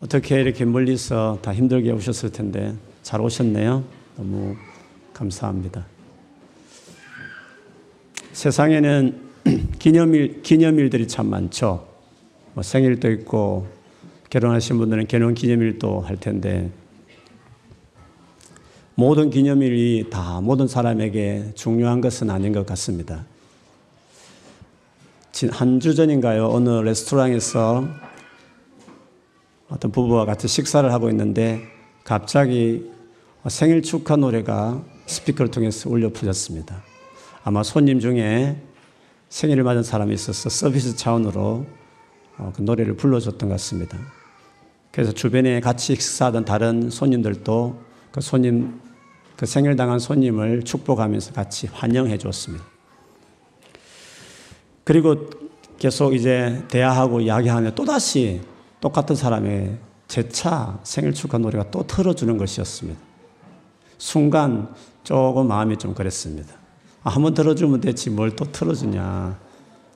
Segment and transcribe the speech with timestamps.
[0.00, 3.84] 어떻게 이렇게 멀리서 다 힘들게 오셨을 텐데 잘 오셨네요.
[4.16, 4.56] 너무
[5.12, 5.84] 감사합니다.
[8.32, 9.20] 세상에는
[9.78, 11.86] 기념일, 기념일들이 참 많죠.
[12.54, 13.66] 뭐 생일도 있고,
[14.30, 16.70] 결혼하신 분들은 결혼 기념일도 할 텐데,
[18.94, 23.24] 모든 기념일이 다 모든 사람에게 중요한 것은 아닌 것 같습니다.
[25.52, 26.48] 한 주 전인가요?
[26.48, 27.88] 어느 레스토랑에서
[29.70, 31.62] 어떤 부부와 같이 식사를 하고 있는데
[32.04, 32.90] 갑자기
[33.48, 36.82] 생일 축하 노래가 스피커를 통해서 울려 퍼졌습니다.
[37.44, 38.60] 아마 손님 중에
[39.28, 41.64] 생일을 맞은 사람이 있어서 서비스 차원으로
[42.36, 43.96] 어, 그 노래를 불러줬던 것 같습니다.
[44.90, 48.80] 그래서 주변에 같이 식사하던 다른 손님들도 그 손님,
[49.36, 52.64] 그 생일 당한 손님을 축복하면서 같이 환영해 줬습니다.
[54.82, 55.30] 그리고
[55.78, 58.40] 계속 이제 대화하고 이야기하면 또다시
[58.80, 63.00] 똑같은 사람의 재차 생일 축하 노래가 또 틀어주는 것이었습니다.
[63.98, 66.54] 순간 조금 마음이 좀 그랬습니다.
[67.02, 69.38] 아, 한번 들어주면 됐지 뭘 또 틀어주냐.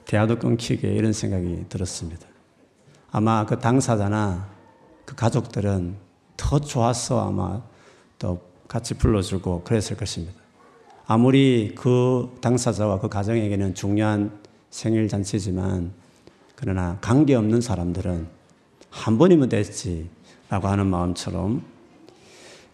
[0.06, 2.26] 대화도 끊기게 이런 생각이 들었습니다.
[3.10, 4.48] 아마 그 당사자나
[5.04, 5.96] 그 가족들은
[6.36, 7.62] 더 좋았어 아마
[8.18, 10.34] 또 같이 불러주고 그랬을 것입니다.
[11.06, 14.38] 아무리 그 당사자와 그 가정에게는 중요한
[14.70, 15.92] 생일 잔치지만
[16.54, 18.26] 그러나 관계 없는 사람들은
[18.94, 20.08] 한 번이면 됐지
[20.48, 21.62] 라고 하는 마음처럼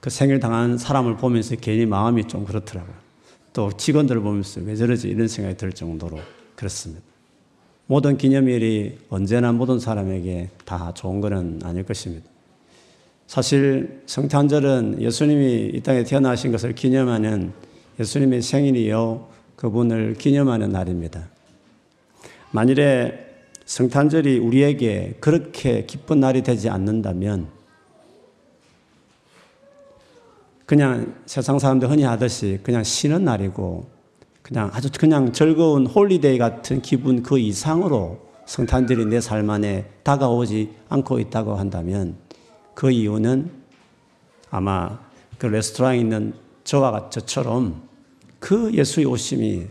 [0.01, 2.95] 그 생일 당한 사람을 보면서 괜히 마음이 좀 그렇더라고요.
[3.53, 6.19] 또 직원들을 보면서 왜 저러지 이런 생각이 들 정도로
[6.57, 7.03] 그렇습니다.
[7.87, 12.29] 모든 기념일이 언제나 모든 사람에게 다 좋은 것은 아닐 것입니다.
[13.27, 17.53] 사실 성탄절은 예수님이 이 땅에 태어나신 것을 기념하는
[17.99, 21.29] 예수님의 생일이요 그분을 기념하는 날입니다.
[22.53, 23.30] 만일에
[23.71, 27.47] 성탄절이 우리에게 그렇게 기쁜 날이 되지 않는다면
[30.67, 33.89] 그냥 세상 사람들 흔히 하듯이 그냥 쉬는 날이고
[34.43, 41.21] 그냥 아주 그냥 즐거운 holiday 같은 기분 그 이상으로 성탄절이 내 삶 안에 다가오지 않고
[41.21, 42.17] 있다고 한다면
[42.75, 43.53] 그 이유는
[44.51, 44.99] 아마
[45.39, 46.35] 그 레스토랑에 있는
[46.65, 47.83] 저와 저처럼
[48.41, 49.69] 그 예수의 오심이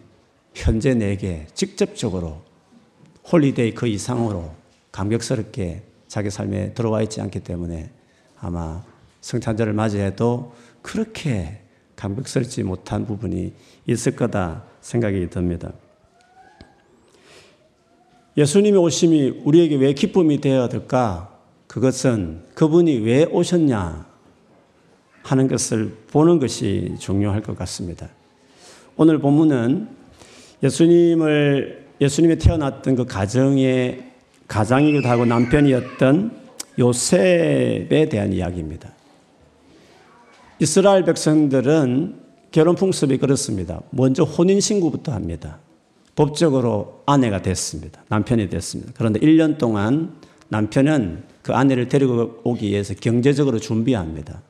[0.56, 2.49] 현재 내게 직접적으로
[3.32, 4.52] holiday 그 이상으로
[4.92, 7.92] 감격스럽게 자기 삶에 들어와 있지 않기 때문에
[8.40, 8.84] 아마
[9.22, 11.62] 성탄절을 맞이해도 그렇게
[11.96, 13.54] 감격스럽지 못한 부분이
[13.86, 15.74] 있을 거다 생각이 듭니다.
[18.38, 21.38] 예수님의 오심이 우리에게 왜 기쁨이 되어야 될까?
[21.68, 24.08] 그것은 그분이 왜 오셨냐
[25.24, 28.10] 하는 것을 보는 것이 중요할 것 같습니다.
[28.96, 29.90] 오늘 본문은
[30.64, 34.04] 예수님을 예수님이 태어났던 그 가정의
[34.48, 36.32] 가장이기도 하고 남편이었던
[36.80, 38.92] 요셉에 대한 이야기입니다.
[40.60, 42.16] 이스라엘 백성들은
[42.52, 43.82] 결혼 풍습이 그렇습니다.
[43.92, 45.60] 먼저 혼인신고부터 합니다.
[46.16, 48.04] 법적으로 아내가 됐습니다.
[48.10, 48.92] 남편이 됐습니다.
[48.96, 50.16] 그런데 1년 동안
[50.50, 54.42] 남편은 그 아내를 데리고 오기 위해서 경제적으로 준비합니다.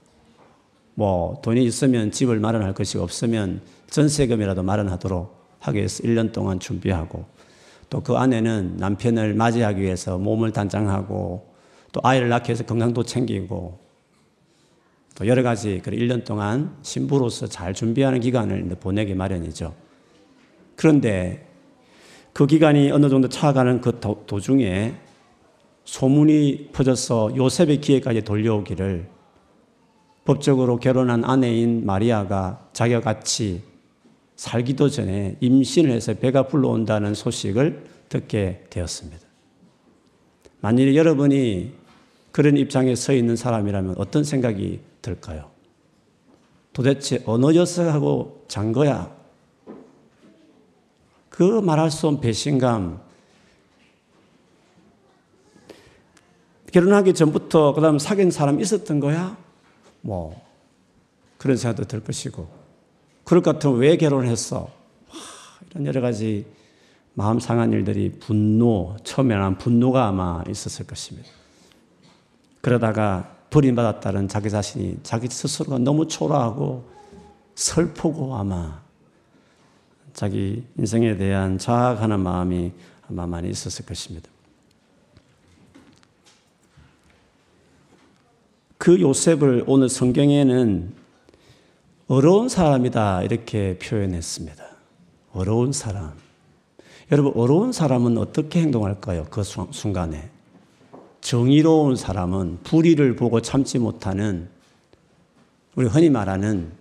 [0.95, 7.25] 뭐 돈이 있으면 집을 마련할 것이 없으면 전세금이라도 마련하도록 하기 위해서 1년 동안 준비하고
[7.89, 11.49] 또 그 아내는 남편을 맞이하기 위해서 몸을 단장하고
[11.91, 13.79] 또 아이를 낳기 위해서 건강도 챙기고
[15.15, 19.73] 또 여러 가지 그 1년 동안 신부로서 잘 준비하는 기간을 보내기 마련이죠.
[20.75, 21.47] 그런데
[22.31, 24.95] 그 기간이 어느 정도 차가는 그 도 중에
[25.83, 29.09] 소문이 퍼져서 요셉의 기회까지 돌려오기를
[30.23, 33.63] 법적으로 결혼한 아내인 마리아가 자기와 같이
[34.39, 39.19] 살기도 전에 임신을 해서 배가 불러온다는 소식을 듣게 되었습니다.
[40.61, 41.73] 만일 여러분이
[42.31, 45.51] 그런 입장에 서 있는 사람이라면 어떤 생각이 들까요?
[46.71, 49.13] 도대체 어느 녀석하고 잔 거야?
[51.29, 53.01] 그 말할 수 없는 배신감.
[56.71, 59.37] 결혼하기 전부터 그 다음 사귄 사람 있었던 거야?
[59.99, 60.41] 뭐,
[61.37, 62.58] 그런 생각도 들 것이고.
[63.29, 64.71] 그럴 것 같으면 왜 결혼했어?
[65.69, 66.47] 이런 여러 가지
[67.13, 71.29] 마음 상한 일들이 분노, 처음에는 분노가 아마 있었을 것입니다.
[72.61, 76.89] 그러다가 버림받았다는 자기 자신이 자기 스스로가 너무 초라하고
[77.53, 78.81] 슬프고 아마
[80.13, 82.71] 자기 인생에 대한 자학하는 마음이
[83.11, 84.27] 아마 많이 있었을 것입니다.
[88.79, 90.98] 그 요셉을 오늘 성경에는
[92.09, 94.63] 어려운 사람이다 이렇게 표현했습니다.
[95.31, 96.13] 어려운 사람.
[97.11, 99.27] 여러분, 어려운 사람은 어떻게 행동할까요?
[99.29, 100.31] 그 순간에.
[101.21, 104.49] 정의로운 사람은 불의를 보고 참지 못하는
[105.75, 106.71] 우리 흔히 말하는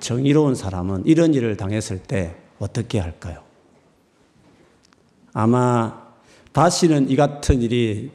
[0.00, 3.42] 정의로운 사람은 이런 일을 당했을 때 어떻게 할까요?
[5.32, 6.02] 아마
[6.50, 8.10] 다시는 이 같은 일이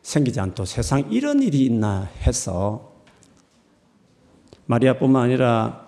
[0.00, 2.94] 생기지 않도록 세상 이런 일이 있나 해서
[4.64, 5.87] 마리아뿐만 아니라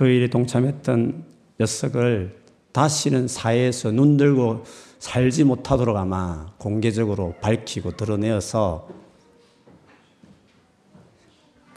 [0.00, 1.24] 그 일에 동참했던
[1.60, 2.34] 녀석을
[2.72, 4.64] 다시는 사회에서 눈 들고
[4.98, 8.88] 살지 못하도록 아마 공개적으로 밝히고 드러내어서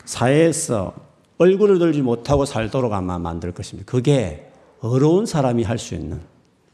[0.06, 0.94] 사회에서
[1.38, 3.92] 얼굴을 들지 못하고 살도록 아마 만들 것입니다.
[3.92, 4.50] 그게
[4.80, 6.22] 어려운 사람이 할 수 있는,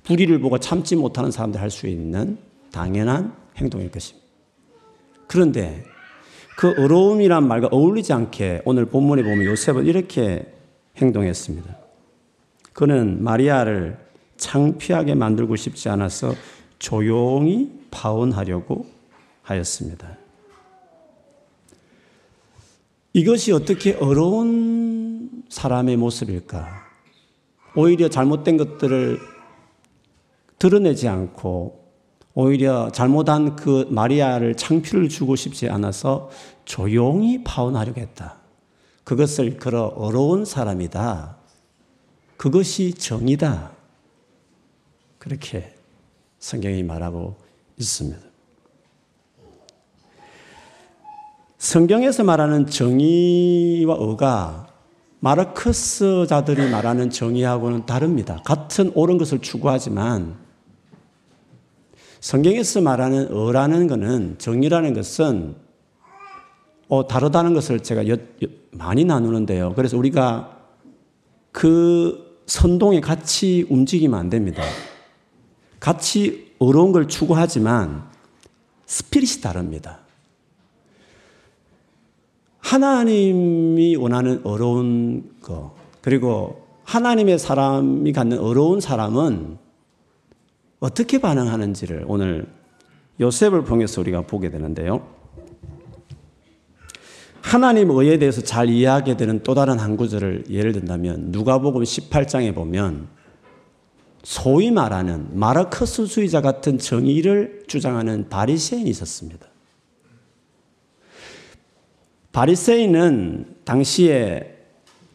[0.03, 2.37] 불의를 보고 참지 못하는 사람들이 할수 있는
[2.71, 4.27] 당연한 행동일 것입니다.
[5.25, 5.83] 그런데
[6.55, 10.58] 그 어려움이란 말과 어울리지 않게 오늘 본문에 보면 요셉은 이렇게
[11.01, 11.77] 행동했습니다.
[12.73, 13.97] 그는 마리아를
[14.37, 16.33] 창피하게 만들고 싶지 않아서
[16.79, 18.85] 조용히 파혼하려고
[19.41, 20.17] 하였습니다.
[23.13, 26.67] 이것이 어떻게 어려운 사람의 모습일까?
[27.75, 29.19] 오히려 잘못된 것들을
[30.57, 31.79] 드러내지 않고
[32.33, 36.29] 오히려 잘못한 그 마리아를 창피를 주고 싶지 않아서
[36.65, 38.38] 조용히 파혼하려고 했다.
[39.09, 41.35] 그것을 걸어 어려운 사람이다.
[42.37, 43.71] 그것이 정이다.
[45.17, 45.73] 그렇게
[46.37, 47.35] 성경이 말하고
[47.79, 48.19] 있습니다.
[51.57, 54.67] 성경에서 말하는 정의와 의가
[55.21, 58.43] 마르크스 자들이 말하는 정의하고는 다릅니다.
[58.45, 60.37] 같은 옳은 것을 추구하지만
[62.19, 65.68] 성경에서 말하는 의라는 것은 정의라는 것은
[66.89, 69.73] 어, 다르다는 것을 제가 여, 여, 많이 나누는데요.
[69.75, 70.57] 그래서 우리가
[71.51, 74.63] 그 선동에 같이 움직이면 안 됩니다.
[75.79, 78.03] 같이 어려운 걸 추구하지만
[78.87, 79.99] 스피릿이 다릅니다.
[82.57, 89.59] 하나님이 원하는 어려운 거, 그리고 하나님의 사람이 갖는 어려운 사람은
[90.79, 92.47] 어떻게 반응하는지를 오늘
[93.19, 95.18] 요셉을 통해서 우리가 보게 되는데요.
[97.49, 103.07] 하나님 의에 대해서 잘 이해하게 되는 또 다른 한 구절을 예를 든다면 누가복음 18장에 보면
[104.21, 109.47] 소위 말하는 마르크스 주의자 같은 정의를 주장하는 바리새인이 있었습니다.
[112.33, 114.55] 바리새인은 당시에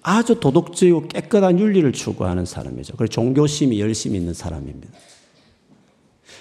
[0.02, 2.96] 아주 도덕적이고 깨끗한 윤리를 추구하는 사람이죠.
[2.96, 4.92] 그리고 종교심이 열심히 있는 사람입니다.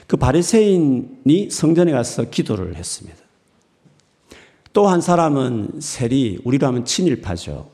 [0.07, 3.22] 그 바리새인이 성전에 가서 기도를 했습니다.
[4.73, 7.69] 또 한 사람은 셀이 우리로 하면 친일파죠.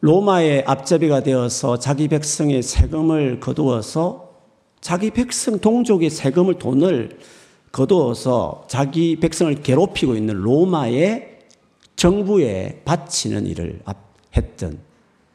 [0.00, 4.30] 로마의 앞잡이가 되어서 자기 백성의 세금을 거두어서
[4.80, 7.18] 자기 백성 동족의 세금을 돈을
[7.70, 11.38] 거두어서 자기 백성을 괴롭히고 있는 로마의
[11.96, 13.82] 정부에 바치는 일을
[14.34, 14.78] 했던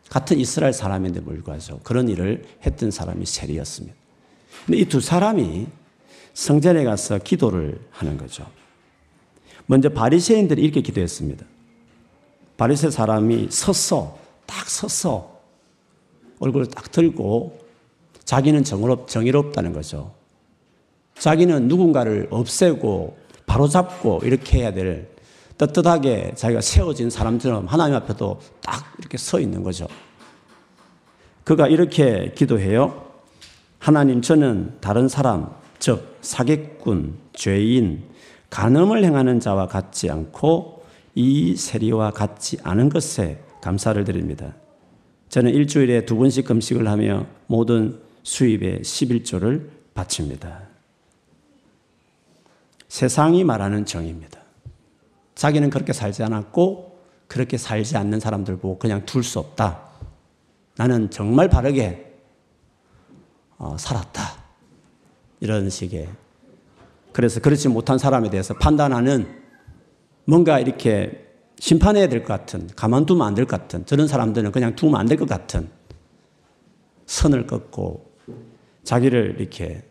[0.10, 3.96] 같은 이스라엘 사람인데 불구하고 그런 일을 했던 사람이 셀이었습니다.
[4.66, 5.68] 근데 이 두 사람이
[6.34, 8.48] 성전에 가서 기도를 하는 거죠.
[9.68, 11.46] 먼저 바리새인들이 이렇게 기도했습니다.
[12.58, 15.40] 바리새 사람이 섰어, 딱 섰어,
[16.40, 17.60] 얼굴을 딱 들고
[18.24, 20.14] 자기는 정의롭, 정의롭다는 거죠.
[21.18, 25.10] 자기는 누군가를 없애고 바로잡고 이렇게 해야 될
[25.58, 29.88] 떳떳하게 자기가 세워진 사람처럼 하나님 앞에도 딱 이렇게 서 있는 거죠.
[31.44, 33.06] 그가 이렇게 기도해요.
[33.80, 35.50] 하나님 저는 다른 사람,
[35.80, 38.04] 즉 사객꾼, 죄인,
[38.50, 40.86] 간음을 행하는 자와 같지 않고
[41.16, 44.54] 이 세리와 같지 않은 것에 감사를 드립니다.
[45.30, 50.62] 저는 일주일에 두 번씩 금식을 하며 모든 수입의 11조를 바칩니다.
[52.88, 54.40] 세상이 말하는 정의입니다.
[55.36, 56.98] 자기는 그렇게 살지 않았고
[57.28, 59.82] 그렇게 살지 않는 사람들 보고 그냥 둘 수 없다.
[60.78, 62.14] 나는 정말 바르게
[63.58, 64.22] 어, 살았다.
[65.40, 66.10] 이런 식의.
[67.16, 69.26] 그래서 그렇지 못한 사람에 대해서 판단하는
[70.26, 71.26] 뭔가 이렇게
[71.58, 75.16] 심판해야 될 것 같은, 가만두면 안 될 것 같은, 저런 사람들은 그냥 두면 안 될
[75.18, 75.70] 것 같은
[77.06, 78.18] 선을 긋고
[78.84, 79.84] 자기를 이렇게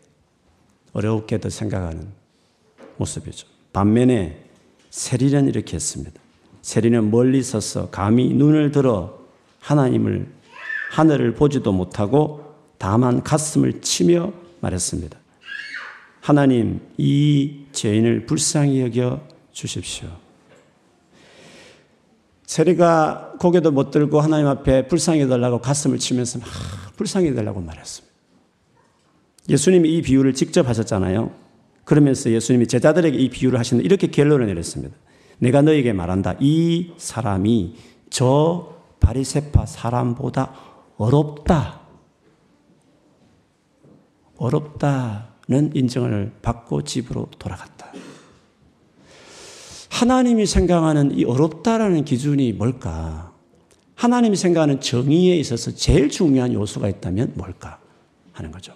[0.93, 2.09] 어렵게도 생각하는
[2.97, 3.47] 모습이죠.
[3.73, 4.45] 반면에
[4.91, 6.21] 세리는 이렇게 했습니다.
[6.61, 9.17] 세리는 멀리 서서 감히 눈을 들어
[9.61, 10.27] 하나님을
[10.91, 15.24] 하늘을 보지도 못하고 다만 가슴을 치며 말했습니다.
[16.25, 20.07] 하나님, 이 죄인을 불쌍히 여겨 주십시오.
[22.47, 26.47] 세리가 고개도 못 들고 하나님 앞에 불쌍히 해달라고 가슴을 치면서 막
[26.97, 28.15] 불쌍히 해달라고 말했습니다.
[29.49, 31.29] 예수님이 이 비유를 직접 하셨잖아요.
[31.83, 34.95] 그러면서 예수님이 제자들에게 이 비유를 하시는 이렇게 결론을 내렸습니다.
[35.37, 36.37] 내가 너에게 말한다.
[36.39, 37.75] 이 사람이
[38.09, 40.55] 저 바리세파 사람보다
[40.97, 41.81] 어렵다.
[44.37, 47.91] 어렵다는 인정을 받고 집으로 돌아갔다.
[49.89, 53.33] 하나님이 생각하는 이 어렵다라는 기준이 뭘까?
[53.95, 57.79] 하나님이 생각하는 정의에 있어서 제일 중요한 요소가 있다면 뭘까?
[58.33, 58.73] 하는 거죠.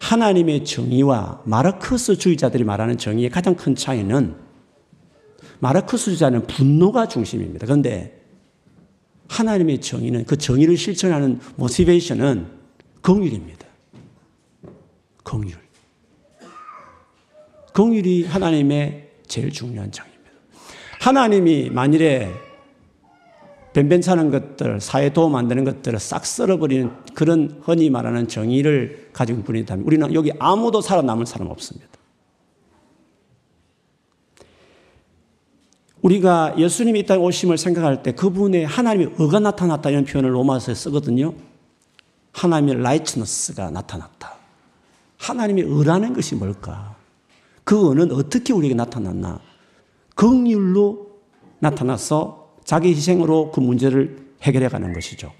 [0.00, 4.36] 하나님의 정의와 마르크스 주의자들이 말하는 정의의 가장 큰 차이는
[5.58, 7.66] 마르크스 주의자는 분노가 중심입니다.
[7.66, 8.20] 그런데
[9.28, 12.46] 하나님의 정의는 그 정의를 실천하는 모티베이션은
[13.02, 13.66] 긍휼입니다.
[15.30, 15.54] 긍휼.
[17.72, 20.30] 긍휼이 하나님의 제일 중요한 장입니다.
[21.00, 22.32] 하나님이 만일에
[23.72, 29.86] 변변찮은 것들, 사회 도움 안 되는 것들을 싹 썰어버리는 그런 흔히 말하는 정의를 가지고 분이다면
[29.86, 31.88] 우리는 여기 아무도 살아남을 사람 없습니다.
[36.02, 41.34] 우리가 예수님이 이 땅에 오심을 생각할 때 그분의 하나님의 의가 나타났다 이런 표현을 로마서에 쓰거든요.
[42.32, 44.39] 하나님의 라이트너스가 나타났다.
[45.20, 46.96] 하나님의 의라는 것이 뭘까?
[47.62, 49.38] 그 의는 어떻게 우리에게 나타났나?
[50.14, 51.10] 긍휼로
[51.58, 55.32] 나타나서 자기 희생으로 그 문제를 해결해 가는 것이죠.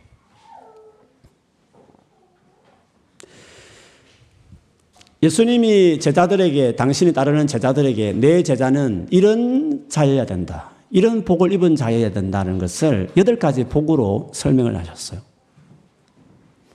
[5.22, 10.70] 예수님이 제자들에게 당신이 따르는 제자들에게 내 제자는 이런 자여야 된다.
[10.90, 15.20] 이런 복을 입은 자여야 된다는 것을 여덟 가지 복으로 설명을 하셨어요.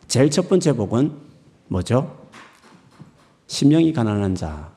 [0.08, 1.12] 제일 첫 번째 복은
[1.68, 2.25] 뭐죠?
[3.48, 4.74] 심령이 가난한 자.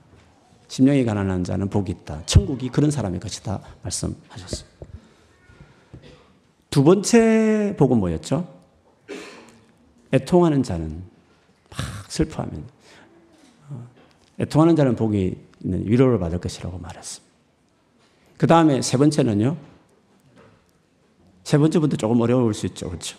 [0.68, 2.24] 심령이 가난한 자는 복이 있다.
[2.26, 3.60] 천국이 그런 사람의 것이다.
[3.82, 4.68] 말씀하셨어요.
[6.70, 8.46] 두 번째 복은 뭐였죠?
[10.12, 11.02] 애통하는 자는
[11.70, 12.64] 막 슬퍼하면
[14.38, 15.34] 애통하는 자는 복이
[15.64, 17.28] 있는 위로를 받을 것이라고 말했습니다.
[18.36, 19.56] 그 다음에 세 번째는요.
[21.42, 22.88] 세 번째부터 조금 어려울 수 있죠.
[22.88, 23.18] 그렇죠?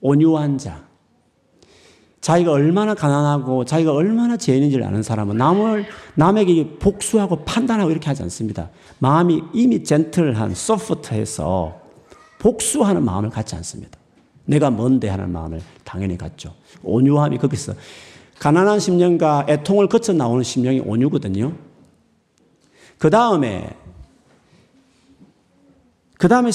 [0.00, 0.86] 온유한 자.
[2.20, 8.70] 자기가 얼마나 가난하고 자기가 얼마나 죄인인지를 아는 사람은 남을 남에게 복수하고 판단하고 이렇게 하지 않습니다.
[8.98, 11.80] 마음이 이미 젠틀한 소프트해서
[12.38, 13.98] 복수하는 마음을 갖지 않습니다.
[14.44, 16.54] 내가 뭔데 하는 마음을 당연히 갖죠.
[16.82, 17.74] 온유함이 거기서
[18.38, 21.52] 가난한 심령과 애통을 거쳐 나오는 심령이 온유거든요.
[22.98, 23.70] 그 다음에,
[26.18, 26.50] 그 다음에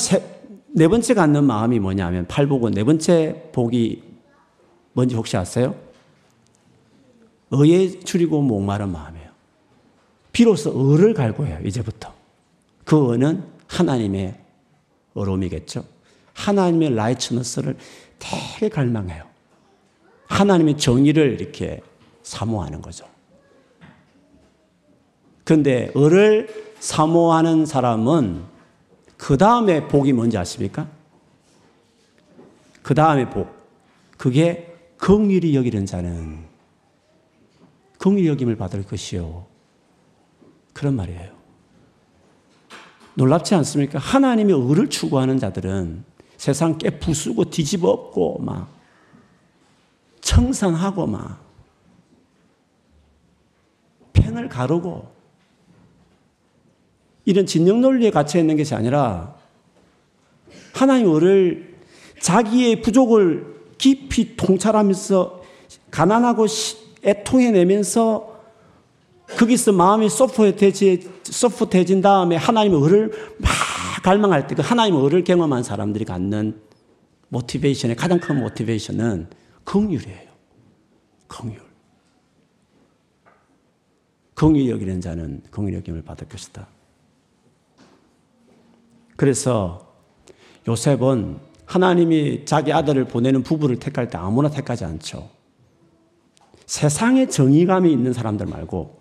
[0.74, 4.11] 네 번째 갖는 마음이 뭐냐면 팔복은 네 번째 복이
[4.94, 5.76] 뭔지 혹시 아세요?
[7.52, 9.30] 의에 줄이고 목마른 마음이에요.
[10.32, 12.14] 비로소 의를 갈구해요, 이제부터.
[12.86, 14.40] 그 의는 하나님의
[15.14, 15.84] 어로움이겠죠.
[16.34, 17.78] 하나님의 라이츠너스를
[18.20, 19.26] 되게 갈망해요.
[20.28, 21.82] 하나님의 정의를 이렇게
[22.24, 23.06] 사모하는 거죠.
[25.44, 26.48] 그런데 을을
[26.80, 28.44] 사모하는 사람은
[29.18, 30.88] 그 다음에 복이 뭔지 아십니까?
[32.82, 33.50] 그 다음에 복.
[34.18, 34.71] 그게
[35.02, 36.46] 긍휼히 여기는 자는
[37.98, 39.48] 긍휼히 여김을 받을 것이요.
[40.74, 41.32] 그런 말이에요.
[43.16, 43.98] 놀랍지 않습니까?
[43.98, 46.04] 하나님의 의를 추구하는 자들은
[46.38, 48.70] 세상 깨 부수고 뒤집어 엎고 막
[50.22, 51.44] 청산하고 막
[54.14, 55.12] 펜을 가르고
[57.26, 59.36] 이런 진영 논리에 갇혀 있는 것이 아니라
[60.76, 61.76] 하나님 을
[62.20, 63.51] 자기의 부족을
[63.82, 65.42] 깊이 통찰하면서
[65.90, 66.46] 가난하고
[67.04, 68.40] 애통해내면서
[69.38, 73.50] 거기서 마음이 소프트해진 다음에 하나님의 을을 막
[74.04, 76.62] 갈망할 때 그 하나님의 을을 경험한 사람들이 갖는
[77.30, 79.30] 모티베이션의 가장 큰 모티베이션은
[79.64, 80.30] 긍휼이에요.
[81.28, 81.60] 긍휼.
[84.36, 86.68] 긍휼 여기는 자는 긍휼 여김을 받을 것이다.
[89.16, 89.92] 그래서
[90.68, 95.30] 요셉은 하나님이 자기 아들을 보내는 부부를 택할 때 아무나 택하지 않죠.
[96.66, 99.00] 세상의 정의감이 있는 사람들 말고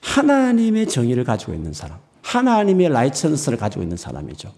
[0.00, 4.52] 하나님의 정의를 가지고 있는 사람, 하나님의 라이천스를 가지고 있는 사람이죠.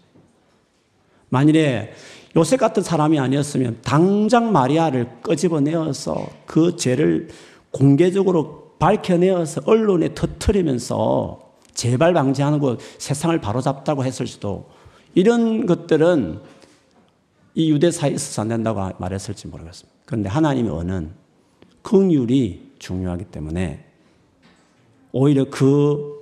[1.29, 1.93] 만일에
[2.35, 7.29] 요셉 같은 사람이 아니었으면 당장 마리아를 끄집어내어서 그 죄를
[7.73, 11.41] 공개적으로 밝혀내어서 언론에 터트리면서
[11.75, 14.71] 재발 방지하는 거 세상을 바로잡다고 했을 수도
[15.15, 16.56] 이런 것들은
[17.57, 19.99] 이 유대 사이에 있어서 안 된다고 말했을지 모르겠습니다.
[20.05, 21.15] 그런데 하나님의 언은
[21.81, 23.83] 긍휼이 중요하기 때문에
[25.11, 26.15] 오히려 그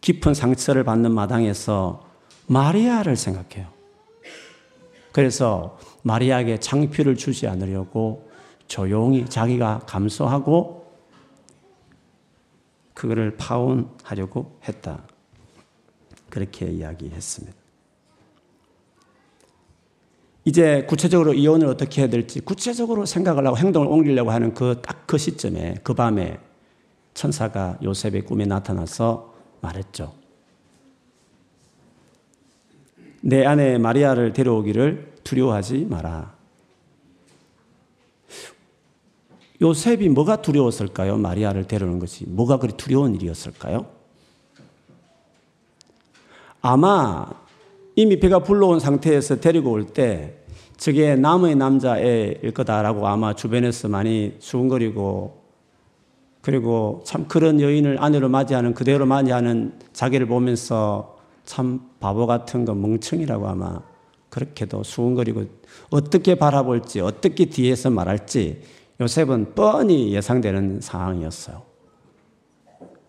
[0.00, 2.08] 깊은 상처를 받는 마당에서
[2.46, 3.68] 마리아를 생각해요.
[5.12, 8.30] 그래서 마리아에게 창피를 주지 않으려고
[8.66, 10.90] 조용히 자기가 감수하고
[12.94, 15.02] 그거를 파혼하려고 했다.
[16.30, 17.67] 그렇게 이야기했습니다.
[20.48, 25.18] 이제 구체적으로 이혼을 어떻게 해야 될지 구체적으로 생각을 하고 행동을 옮기려고 하는 그 딱그 그
[25.18, 26.40] 시점에 그 밤에
[27.12, 30.14] 천사가 요셉의 꿈에 나타나서 말했죠.
[33.20, 36.34] 내 아내 마리아를 데려오기를 두려워하지 마라.
[39.60, 41.18] 요셉이 뭐가 두려웠을까요?
[41.18, 43.84] 마리아를 데려오는 것이 뭐가 그리 두려운 일이었을까요?
[46.62, 47.28] 아마
[47.96, 50.37] 이미 배가 불러온 상태에서 데리고 올 때
[50.78, 55.42] 저게 남의 남자애일 거다라고 아마 주변에서 많이 수근거리고
[56.40, 63.48] 그리고 참 그런 여인을 아내로 맞이하는 그대로 맞이하는 자기를 보면서 참 바보 같은 거 멍청이라고
[63.48, 63.80] 아마
[64.30, 65.46] 그렇게도 수근거리고
[65.90, 68.62] 어떻게 바라볼지 어떻게 뒤에서 말할지
[69.00, 71.62] 요셉은 뻔히 예상되는 상황이었어요.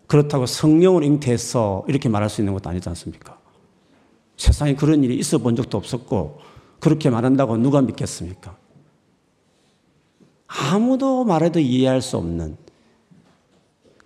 [0.08, 3.38] 그렇다고 성령을 잉태해서 이렇게 말할 수 있는 것도 아니지 않습니까?
[4.36, 6.49] 세상에 그런 일이 있어 본 적도 없었고,
[6.80, 8.56] 그렇게 말한다고 누가 믿겠습니까?
[10.46, 12.56] 아무도 말해도 이해할 수 없는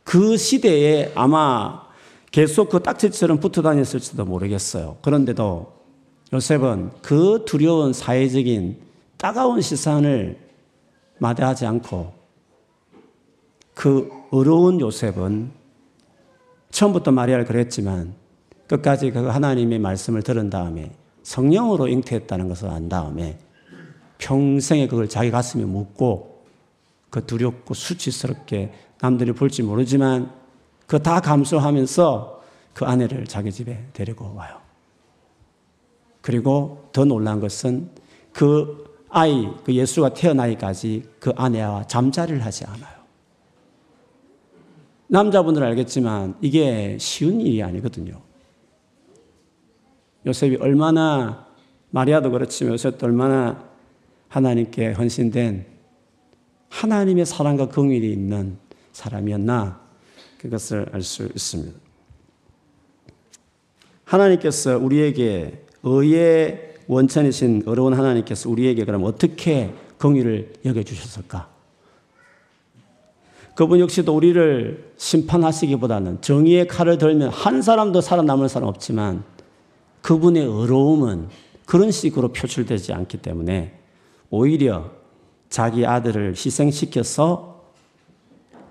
[0.03, 1.85] 그 시대에 아마
[2.31, 4.99] 계속 그 딱지처럼 붙어 다녔을지도 모르겠어요.
[5.03, 5.73] 그런데도
[6.33, 8.77] 요셉은 그 두려운 사회적인
[9.17, 10.39] 따가운 시선을
[11.19, 12.13] 마다하지 않고
[13.73, 15.53] 그 어려운 요셉은
[16.71, 18.15] 처음부터 마리아를 그랬지만
[18.67, 20.93] 끝까지 그 하나님의 말씀을 들은 다음에
[21.25, 23.39] 성령으로 잉태했다는 것을 안 다음에
[24.19, 26.45] 평생에 그걸 자기 가슴에 묻고
[27.11, 30.31] 그 두렵고 수치스럽게 남들이 볼지 모르지만
[30.87, 34.61] 그 다 감수하면서 그 아내를 자기 집에 데리고 와요.
[36.21, 37.91] 그리고 더 놀란 것은
[38.33, 42.95] 그 아이, 그 예수가 태어나기까지 그 아내와 잠자리를 하지 않아요.
[45.07, 48.21] 남자분들 알겠지만 이게 쉬운 일이 아니거든요.
[50.27, 51.47] 요셉이 얼마나
[51.91, 53.65] 마리아도 그렇지만 요셉도 얼마나
[54.29, 55.67] 하나님께 헌신된
[56.71, 58.57] 하나님의 사랑과 긍휼이 있는
[58.93, 59.81] 사람이었나
[60.39, 61.79] 그것을 알 수 있습니다.
[64.05, 71.49] 하나님께서 우리에게 의의 원천이신 어려운 하나님께서 우리에게 그럼 어떻게 긍휼을 여겨 주셨을까?
[73.55, 79.23] 그분 역시도 우리를 심판하시기보다는 정의의 칼을 들면 한 사람도 살아남을 사람 없지만
[80.05, 81.29] 그분의 어려움은
[81.65, 83.73] 그런 식으로 표출되지 않기 때문에
[84.29, 84.91] 오히려
[85.49, 87.73] 자기 아들을 희생시켜서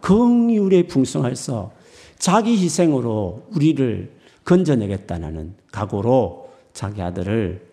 [0.01, 1.71] 긍휼에 풍성해서
[2.19, 4.11] 자기 희생으로 우리를
[4.45, 7.65] 건져내겠다는 각오로 자기 아들을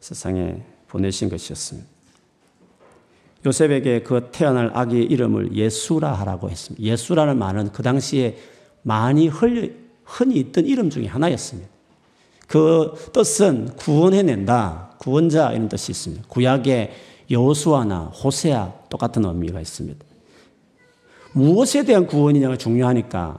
[0.00, 1.88] 세상에 보내신 것이었습니다.
[3.46, 6.84] 요셉에게 그 태어날 아기의 이름을 예수라 하라고 했습니다.
[6.84, 8.36] 예수라는 말은 그 당시에
[8.82, 11.79] 많이 흔히 있던 이름 중에 하나였습니다.
[12.50, 16.24] 그 뜻은 구원해낸다, 구원자 이런 뜻이 있습니다.
[16.26, 16.90] 구약의
[17.30, 20.04] 여수아나 호세아 똑같은 의미가 있습니다.
[21.32, 23.38] 무엇에 대한 구원이냐가 중요하니까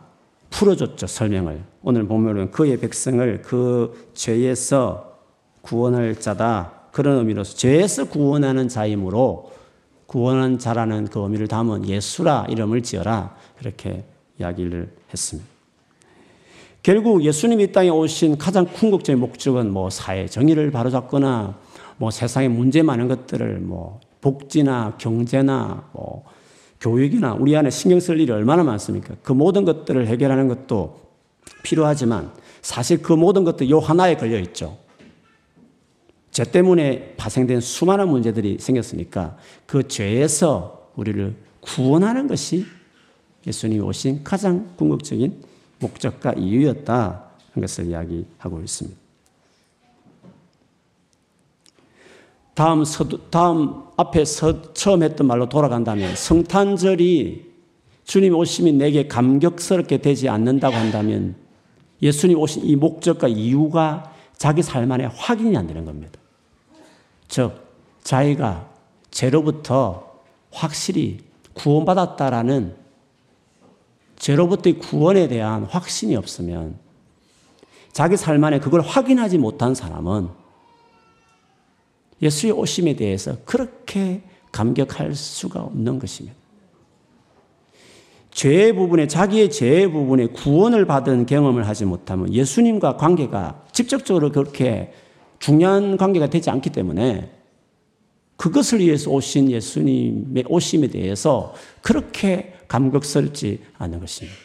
[0.49, 1.61] 풀어줬죠, 설명을.
[1.83, 5.19] 오늘 보면 그의 백성을 그 죄에서
[5.61, 6.71] 구원할 자다.
[6.93, 9.51] 그런 의미로서 죄에서 구원하는 자이므로
[10.05, 13.35] 구원한 자라는 그 의미를 담은 예수라 이름을 지어라.
[13.57, 14.05] 그렇게
[14.39, 15.51] 이야기를 했습니다.
[16.83, 21.55] 결국 예수님이 이 땅에 오신 가장 궁극적인 목적은 뭐 사회 정의를 바로잡거나
[21.97, 26.23] 뭐 세상에 문제 많은 것들을 뭐 복지나 경제나 뭐
[26.79, 29.13] 교육이나 우리 안에 신경 쓸 일이 얼마나 많습니까?
[29.21, 30.99] 그 모든 것들을 해결하는 것도
[31.61, 32.31] 필요하지만
[32.63, 34.79] 사실 그 모든 것도 요 하나에 걸려 있죠.
[36.31, 42.65] 죄 때문에 파생된 수많은 문제들이 생겼으니까 그 죄에서 우리를 구원하는 것이
[43.45, 45.50] 예수님이 오신 가장 궁극적인
[45.81, 49.01] 목적과 이유였다 하는 것을 이야기하고 있습니다.
[52.53, 57.51] 다음 서두, 다음 앞에 서, 처음 했던 말로 돌아간다면 성탄절이
[58.03, 61.35] 주님 오심이 내게 감격스럽게 되지 않는다고 한다면
[62.01, 66.19] 예수님 오신 이 목적과 이유가 자기 삶 안에 확인이 안 되는 겁니다.
[67.27, 67.53] 즉,
[68.03, 68.69] 자기가
[69.11, 70.19] 죄로부터
[70.51, 71.19] 확실히
[71.53, 72.75] 구원받았다라는
[74.21, 76.77] 죄로부터의 구원에 대한 확신이 없으면
[77.91, 80.29] 자기 삶 안에 그걸 확인하지 못한 사람은
[82.21, 86.37] 예수의 오심에 대해서 그렇게 감격할 수가 없는 것입니다.
[88.29, 94.93] 죄의 부분에, 자기의 죄의 부분에 구원을 받은 경험을 하지 못하면 예수님과 관계가 직접적으로 그렇게
[95.39, 97.31] 중요한 관계가 되지 않기 때문에
[98.37, 104.37] 그것을 위해서 오신 예수님의 오심에 대해서 그렇게 감격스럽지 않은 것입니다.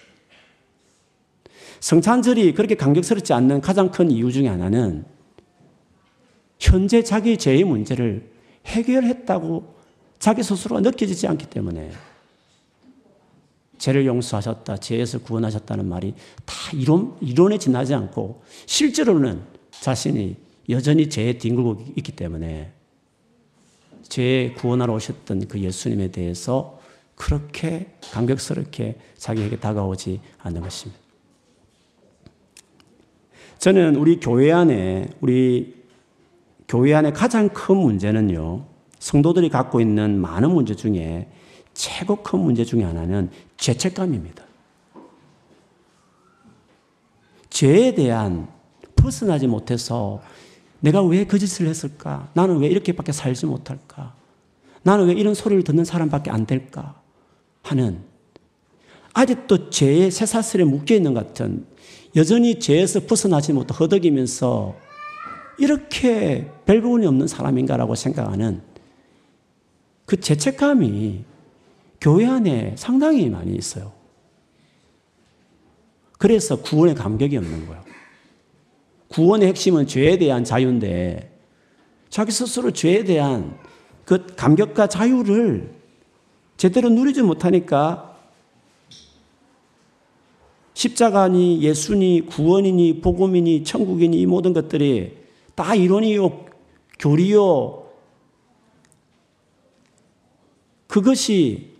[1.78, 5.04] 성찬절이 그렇게 감격스럽지 않는 가장 큰 이유 중에 하나는
[6.58, 8.28] 현재 자기 죄의 문제를
[8.66, 9.76] 해결했다고
[10.18, 11.92] 자기 스스로가 느껴지지 않기 때문에
[13.78, 20.34] 죄를 용서하셨다, 죄에서 구원하셨다는 말이 다 이론, 이론에 지나지 않고 실제로는 자신이
[20.70, 22.72] 여전히 죄에 뒹굴고 있기 때문에
[24.08, 26.75] 죄 구원하러 오셨던 그 예수님에 대해서
[27.16, 31.00] 그렇게 감격스럽게 자기에게 다가오지 않는 것입니다.
[33.58, 35.74] 저는 우리 교회 안에, 우리
[36.68, 38.64] 교회 안에 가장 큰 문제는요,
[38.98, 41.28] 성도들이 갖고 있는 많은 문제 중에
[41.74, 44.44] 최고 큰 문제 중에 하나는 죄책감입니다.
[47.50, 48.48] 죄에 대한
[48.94, 50.20] 벗어나지 못해서
[50.80, 52.28] 내가 왜그 짓을 했을까?
[52.34, 54.14] 나는 왜 이렇게밖에 살지 못할까?
[54.82, 57.00] 나는 왜 이런 소리를 듣는 사람밖에 안 될까?
[57.70, 58.00] 하는
[59.12, 61.66] 아직도 죄의 쇠사슬에 묶여 있는 것 같은
[62.16, 64.76] 여전히 죄에서 벗어나지 못해 허덕이면서
[65.58, 68.60] 이렇게 별 부분이 없는 사람인가라고 생각하는
[70.04, 71.24] 그 죄책감이
[72.00, 73.92] 교회 안에 상당히 많이 있어요.
[76.18, 77.84] 그래서 구원의 감격이 없는 거예요.
[79.08, 81.38] 구원의 핵심은 죄에 대한 자유인데
[82.08, 83.58] 자기 스스로 죄에 대한
[84.04, 85.75] 그 감격과 자유를
[86.56, 88.16] 제대로 누리지 못하니까
[90.74, 95.16] 십자가니 예수니 구원이니 복음이니 천국이니 이 모든 것들이
[95.54, 96.44] 다 이론이요
[96.98, 97.86] 교리요.
[100.86, 101.76] 그것이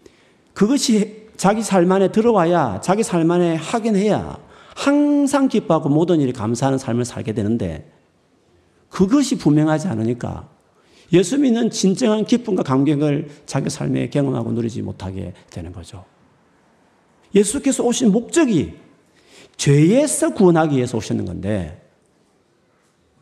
[0.55, 4.39] 그것이 자기 삶 안에 들어와야 자기 삶 안에 하긴 해야
[4.75, 7.91] 항상 기뻐하고 모든 일이 감사하는 삶을 살게 되는데
[8.89, 10.49] 그것이 분명하지 않으니까
[11.12, 16.05] 예수 믿는 진정한 기쁨과 감격을 자기 삶에 경험하고 누리지 못하게 되는 거죠.
[17.35, 18.75] 예수께서 오신 목적이
[19.57, 21.83] 죄에서 구원하기 위해서 오셨는 건데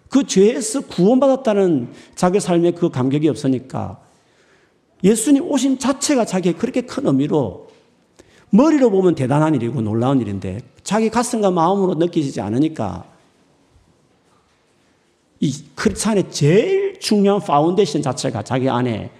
[0.08, 4.00] 그 죄에서 구원받았다는 자기 삶에 그 감격이 없으니까
[5.02, 7.68] 예수님 오신 자체가 자기의 그렇게 큰 의미로
[8.50, 13.13] 머리로 보면 대단한 일이고 놀라운 일인데 자기 가슴과 마음으로 느끼지 않으니까
[15.44, 19.10] 이 크리스찬의 제일 중요한 파운데이션 자체가 자기 안에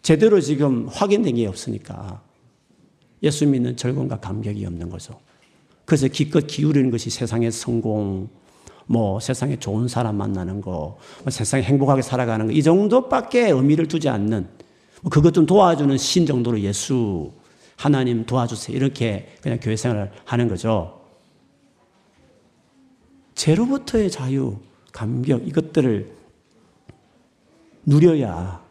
[0.00, 2.22] 제대로 지금 확인된 게 없으니까
[3.24, 5.18] 예수 믿는 즐거움과 감격이 없는 거죠.
[5.84, 8.28] 그래서 기껏 기울이는 것이 세상의 성공,
[8.86, 14.08] 뭐 세상에 좋은 사람 만나는 거, 뭐 세상에 행복하게 살아가는 거, 이 정도밖에 의미를 두지
[14.08, 14.46] 않는
[15.02, 17.32] 뭐 그것 좀 도와주는 신 정도로 예수,
[17.74, 18.76] 하나님 도와주세요.
[18.76, 20.95] 이렇게 그냥 교회 생활을 하는 거죠.
[23.36, 24.58] 죄로부터의 자유,
[24.92, 26.12] 감격, 이것들을
[27.84, 28.64] 누려야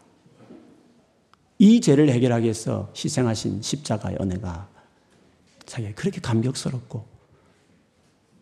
[1.57, 4.67] 이 죄를 해결하기 위해서 희생하신 십자가의 은혜가
[5.65, 7.05] 자기가 그렇게 감격스럽고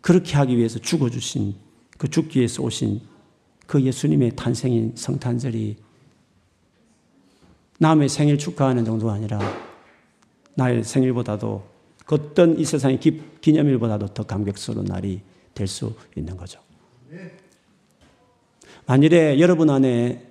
[0.02, 1.56] 그렇게 하기 위해서 죽어주신
[1.98, 3.02] 그 죽기 위해서 오신
[3.68, 5.78] 그 예수님의 탄생인 성탄절이
[7.80, 9.40] 남의 생일 축하하는 정도가 아니라
[10.56, 11.68] 나의 생일보다도
[12.06, 15.22] 그 어떤 이 세상의 기 념일보다도 더 감격스러운 날이
[15.54, 16.60] 될 수 있는 거죠.
[18.86, 20.28] 만일에 여러분 안에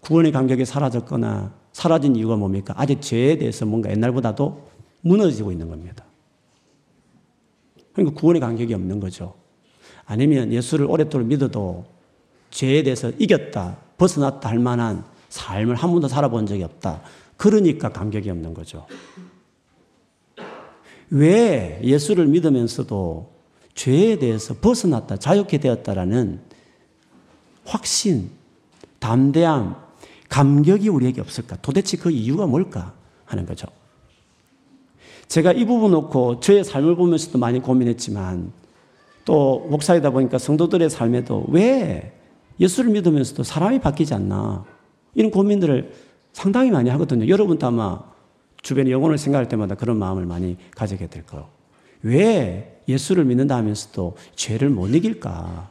[0.00, 2.74] 구원의 감격이 사라졌거나 사라진 이유가 뭡니까?
[2.76, 4.68] 아직 죄에 대해서 뭔가 옛날보다도
[5.02, 6.04] 무너지고 있는 겁니다.
[7.92, 9.34] 그러니까 구원의 감격이 없는 거죠.
[10.06, 11.84] 아니면 예수를 오랫동안 믿어도
[12.50, 17.02] 죄에 대해서 이겼다, 벗어났다 할 만한 삶을 한 번도 살아본 적이 없다.
[17.36, 18.86] 그러니까 감격이 없는 거죠.
[21.10, 23.39] 왜 예수를 믿으면서도
[23.74, 26.40] 죄에 대해서 벗어났다, 자유케 되었다라는
[27.64, 28.30] 확신,
[28.98, 29.76] 담대함,
[30.28, 31.56] 감격이 우리에게 없을까?
[31.62, 32.94] 도대체 그 이유가 뭘까?
[33.24, 33.66] 하는 거죠.
[35.28, 38.52] 제가 이 부분 놓고 저의 삶을 보면서도 많이 고민했지만
[39.24, 42.12] 또 목사이다 보니까 성도들의 삶에도 왜
[42.58, 44.64] 예수를 믿으면서도 사람이 바뀌지 않나?
[45.14, 45.92] 이런 고민들을
[46.32, 47.28] 상당히 많이 하거든요.
[47.28, 48.00] 여러분도 아마
[48.62, 51.48] 주변의 영혼을 생각할 때마다 그런 마음을 많이 가지게 될 거예요.
[52.02, 55.68] 왜 예수를 믿는다 하면서도 죄를 못 이길까?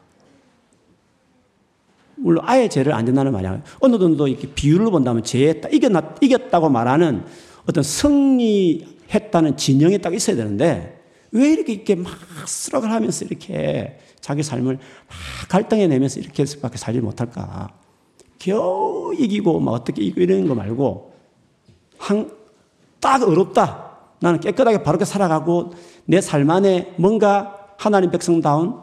[2.16, 6.70] 물론 아예 죄를 안 된다는 말이 아니라 어느 정도 이렇게 비율로 본다면 죄에 이겼나, 이겼다고
[6.70, 7.24] 말하는
[7.68, 11.02] 어떤 승리했다는 진영이 딱 있어야 되는데
[11.32, 12.12] 왜 이렇게 이렇게 막
[12.46, 14.80] 쓰락을 하면서 이렇게 자기 삶을 막
[15.50, 17.70] 갈등해 내면서 이렇게 밖에 살지 못할까?
[18.38, 21.14] 겨우 이기고 막 어떻게 이기고 이러는 거 말고
[21.98, 22.32] 한,
[23.00, 23.90] 딱 어렵다.
[24.22, 25.74] 나는 깨끗하게 바르게 살아가고
[26.10, 28.82] 내 삶 안에 뭔가 하나님 백성다운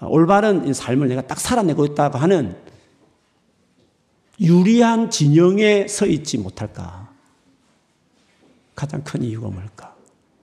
[0.00, 2.56] 올바른 삶을 내가 딱 살아내고 있다고 하는
[4.40, 7.12] 유리한 진영에 서 있지 못할까?
[8.74, 9.94] 가장 큰 이유가 뭘까?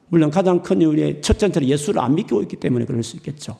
[0.10, 3.58] 물론 가장 큰 이유의 첫 번째로 예수를 안 믿고 있기 때문에 그럴 수 있겠죠.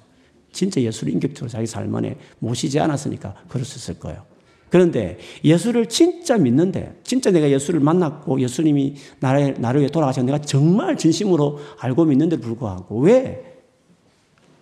[0.52, 4.24] 진짜 예수를 인격적으로 자기 삶 안에 모시지 않았으니까 그럴 수 있을 거예요.
[4.72, 10.96] 그런데 예수를 진짜 믿는데, 진짜 내가 예수를 만났고 예수님이 나를, 나를 위해 돌아가셔 내가 정말
[10.98, 13.60] 진심으로 알고 믿는데 불구하고 왜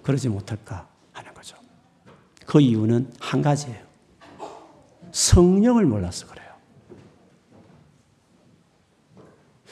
[0.02, 1.56] 그러지 못할까 하는 거죠.
[2.48, 3.78] 그 이유는 한 가지예요.
[5.12, 6.50] 성령을 몰라서 그래요.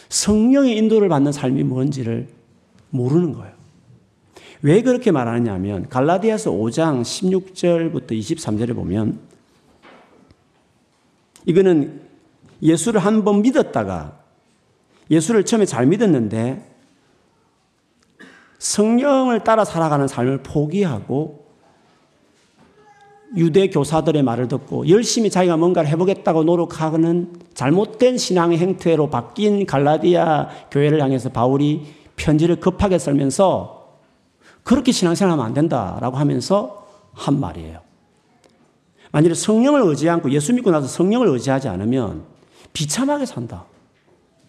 [0.09, 2.27] 성령의 인도를 받는 삶이 뭔지를
[2.91, 3.55] 모르는 거예요.
[4.61, 9.26] 왜 그렇게 말하느냐 하면 갈라디아서 5장 16절부터 23절에 보면
[11.47, 12.01] 이거는
[12.61, 14.19] 예수를 한 번 믿었다가
[15.09, 16.63] 예수를 처음에 잘 믿었는데
[18.59, 21.47] 성령을 따라 살아가는 삶을 포기하고
[23.35, 31.01] 유대 교사들의 말을 듣고 열심히 자기가 뭔가를 해보겠다고 노력하는 잘못된 신앙의 행태로 바뀐 갈라디아 교회를
[31.01, 33.99] 향해서 바울이 편지를 급하게 쓰면서
[34.63, 37.86] 그렇게 신앙생활하면 안 된다라고 하면서 한 말이에요.
[39.11, 42.23] 만약에 성령을 의지 않고 예수 믿고 나서 성령을 의지하지 않으면
[42.73, 43.65] 비참하게 산다.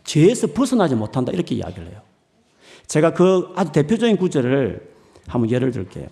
[0.04, 1.32] 죄에서 벗어나지 못한다.
[1.32, 2.00] 이렇게 이야기를 해요.
[2.86, 4.88] 제가 그 아주 대표적인 구절을
[5.26, 6.06] 한번 예를 들게요.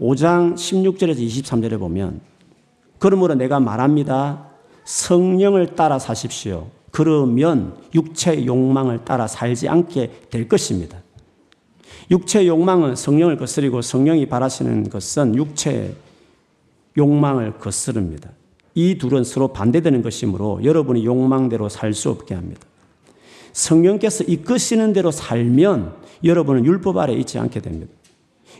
[0.00, 2.20] 5장 16절에서 23절에 보면
[2.98, 4.46] 그러므로 내가 말합니다.
[4.84, 6.68] 성령을 따라 사십시오.
[6.90, 10.98] 그러면 육체의 욕망을 따라 살지 않게 될 것입니다.
[12.10, 15.94] 육체의 욕망은 성령을 거스리고 성령이 바라시는 것은 육체의
[16.98, 18.30] 욕망을 거스릅니다.
[18.74, 22.60] 이 둘은 서로 반대되는 것이므로 여러분이 욕망대로 살 수 없게 합니다.
[23.52, 27.92] 성령께서 이끄시는 대로 살면 여러분은 율법 아래 있지 않게 됩니다.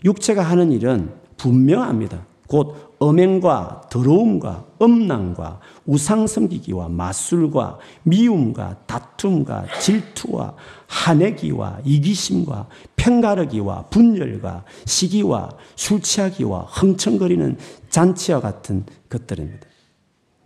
[0.04, 2.26] 육체가 하는 일은 분명합니다.
[2.48, 10.54] 곧 엄행과 더러움과 음란과 우상 섬기기와 마술과 미움과 다툼과 질투와
[10.88, 17.56] 한해기와 이기심과 편가르기와 분열과 시기와 술 취하기와 흥청거리는
[17.88, 19.66] 잔치와 같은 것들입니다.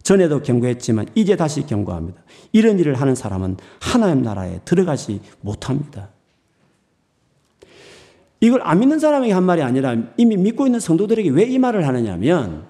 [0.02, 2.22] 전에도 경고했지만 이제 다시 경고합니다.
[2.52, 6.11] 이런 일을 하는 사람은 하나님 나라에 들어가지 못합니다.
[8.42, 12.66] 이걸 안 믿는 사람에게 한 말이 아니라 이미 믿고 있는 성도들에게 왜 이 말을 하느냐면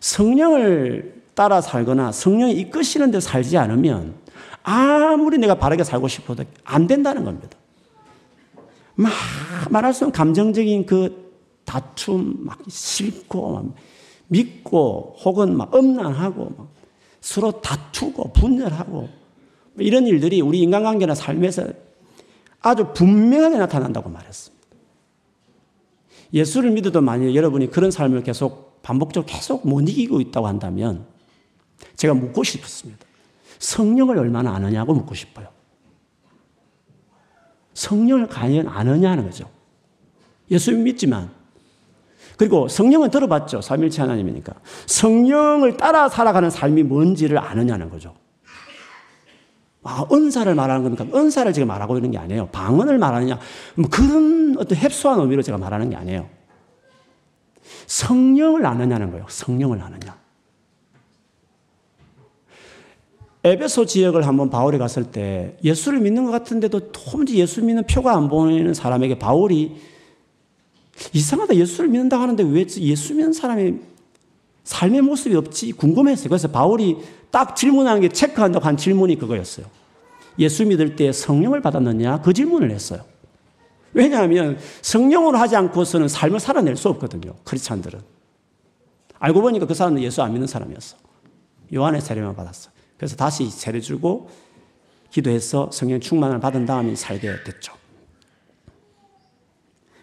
[0.00, 4.14] 성령을 따라 살거나 성령이 이끄시는 데 살지 않으면
[4.62, 7.58] 아무리 내가 바르게 살고 싶어도 안 된다는 겁니다.
[8.94, 9.12] 막
[9.70, 11.34] 말할 수 없는 감정적인 그
[11.66, 13.74] 다툼, 막 싫고, 막
[14.28, 16.68] 믿고, 혹은 막 음란하고, 막
[17.20, 19.08] 서로 다투고, 분열하고,
[19.78, 21.64] 이런 일들이 우리 인간관계나 삶에서
[22.60, 24.53] 아주 분명하게 나타난다고 말했습니다.
[26.34, 31.06] 예수를 믿어도 만약 여러분이 그런 삶을 계속 반복적으로 계속 못 이기고 있다고 한다면
[31.96, 33.06] 제가 묻고 싶습니다.
[33.60, 35.46] 성령을 얼마나 아느냐고 묻고 싶어요.
[37.72, 39.48] 성령을 과연 아느냐는 거죠.
[40.50, 41.30] 예수 믿지만
[42.36, 43.60] 그리고 성령은 들어봤죠.
[43.60, 44.54] 삼일체 하나님이니까.
[44.86, 48.14] 성령을 따라 살아가는 삶이 뭔지를 아느냐는 거죠.
[49.84, 51.06] 아, 은사를 말하는 겁니까?
[51.16, 52.48] 은사를 제가 말하고 있는 게 아니에요.
[52.48, 53.38] 방언을 말하느냐.
[53.76, 56.28] 뭐 그런 어떤 햅소한 의미로 제가 말하는 게 아니에요.
[57.86, 59.26] 성령을 아느냐는 거예요.
[59.28, 60.16] 성령을 아느냐.
[63.44, 68.30] 에베소 지역을 한번 바울이 갔을 때 예수를 믿는 것 같은데도 도무지 예수 믿는 표가 안
[68.30, 69.76] 보이는 사람에게 바울이
[71.12, 73.74] 이상하다 예수를 믿는다 하는데 왜 예수 믿는 사람이
[74.64, 76.28] 삶의 모습이 없지 궁금했어요.
[76.28, 76.96] 그래서 바울이
[77.30, 79.66] 딱 질문한 게 체크한다고 한 질문이 그거였어요.
[80.38, 82.22] 예수 믿을 때 성령을 받았느냐?
[82.22, 83.04] 그 질문을 했어요.
[83.92, 87.34] 왜냐하면 성령으로 하지 않고서는 삶을 살아낼 수 없거든요.
[87.44, 88.00] 크리스찬들은.
[89.20, 90.96] 알고 보니까 그 사람은 예수 안 믿는 사람이었어.
[91.72, 92.70] 요한의 세례만 받았어.
[92.96, 94.28] 그래서 다시 세례 주고
[95.10, 97.72] 기도해서 성령 충만을 받은 다음에 살게 됐죠.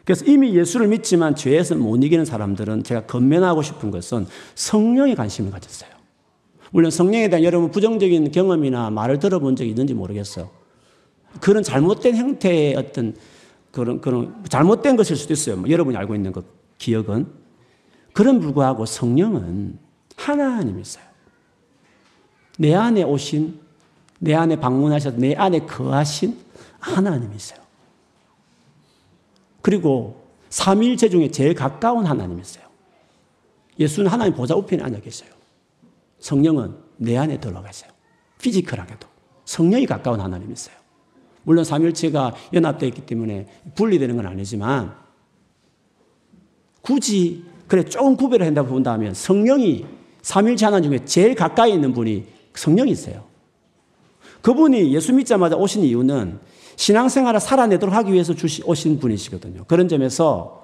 [0.06, 5.90] 그래서 이미 예수를 믿지만 죄에서 못 이기는 사람들은 제가 건면하고 싶은 것은 성령에 관심을 가졌어요.
[6.72, 10.50] 물론 성령에 대한 여러분 부정적인 경험이나 말을 들어본 적이 있는지 모르겠어요.
[11.40, 13.16] 그런 잘못된 형태의 어떤
[13.72, 15.58] 그런, 그런 잘못된 것일 수도 있어요.
[15.58, 16.44] 뭐 여러분이 알고 있는 그
[16.78, 17.28] 기억은.
[18.14, 19.78] 그런 불구하고 성령은
[20.18, 21.04] 하나님이세요.
[22.58, 23.60] 내 안에 오신,
[24.20, 26.38] 내 안에 방문하셔서 내 안에 거하신
[26.80, 27.60] 하나님이세요.
[29.62, 32.66] 그리고 삼일체 중에 제일 가까운 하나님이세요.
[33.80, 35.30] 예수는 하나님 보좌 우편에 앉아 계세요.
[36.20, 37.92] 성령은 내 안에 들어가세요.
[38.42, 39.08] 피지컬하게도.
[39.46, 40.76] 성령이 가까운 하나님이세요.
[41.44, 44.96] 물론 삼일체가 연합되어 있기 때문에 분리되는 건 아니지만
[46.82, 49.86] 굳이 그래 조금 구별을 한다고 본다면 성령이
[50.22, 53.24] 삼일체 하나님 중에 제일 가까이 있는 분이 성령이세요.
[54.42, 56.40] 그분이 예수 믿자마자 오신 이유는
[56.76, 59.66] 신앙생활을 살아내도록 하기 위해서 주시, 오신 분이시거든요.
[59.66, 60.64] 그런 점에서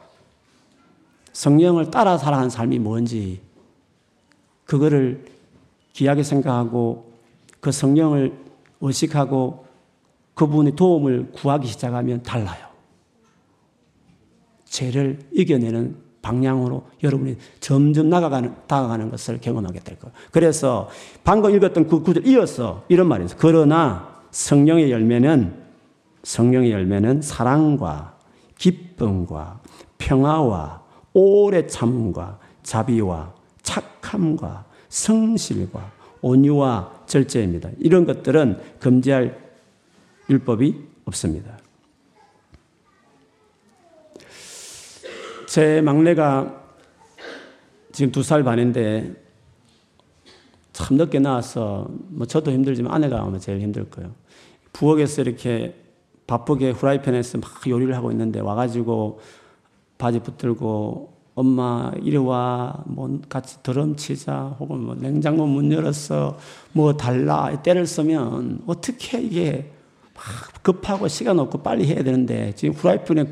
[1.33, 3.41] 성령을 따라 살아가는 삶이 뭔지
[4.65, 5.25] 그거를
[5.93, 7.11] 귀하게 생각하고
[7.59, 8.33] 그 성령을
[8.81, 9.65] 의식하고
[10.33, 12.67] 그분의 도움을 구하기 시작하면 달라요.
[14.65, 20.13] 죄를 이겨내는 방향으로 여러분이 점점 나가가는, 다가가는 것을 경험하게 될 거예요.
[20.31, 20.89] 그래서
[21.23, 23.37] 방금 읽었던 그 구절 이어서 이런 말이 있어요.
[23.39, 25.66] 그러나 성령의 열매는,
[26.27, 28.17] 성령의 열매는 사랑과
[28.57, 29.61] 기쁨과
[29.97, 35.89] 평화와 오래 참음과 자비와 착함과 성실과
[36.21, 37.69] 온유와 절제입니다.
[37.79, 39.39] 이런 것들은 금지할
[40.29, 41.57] 율법이 없습니다.
[45.47, 46.61] 제 막내가
[47.93, 49.13] 지금 두 살 반인데
[50.73, 54.13] 참 늦게 나와서 뭐 저도 힘들지만 아내가 아마 제일 힘들 거예요.
[54.73, 55.86] 부엌에서 이렇게
[56.27, 59.19] 바쁘게 후라이팬에서 막 요리를 하고 있는데 와가지고
[59.97, 66.37] 바지 붙들고 엄마 이리 와, 뭐 같이 드럼 치자, 혹은 뭐 냉장고 문 열었어,
[66.73, 69.71] 뭐 달라, 때를 쓰면 어떻게 이게
[70.13, 70.23] 막
[70.63, 73.25] 급하고 시간 없고 빨리 해야 되는데 지금 후라이팬에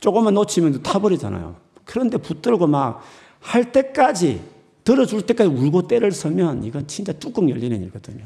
[0.00, 1.56] 조금만 놓치면 타버리잖아요.
[1.84, 3.02] 그런데 붙들고 막
[3.42, 4.40] 할 때까지
[4.84, 8.24] 들어줄 때까지 울고 때를 서면 이건 진짜 뚜껑 열리는 일거든요.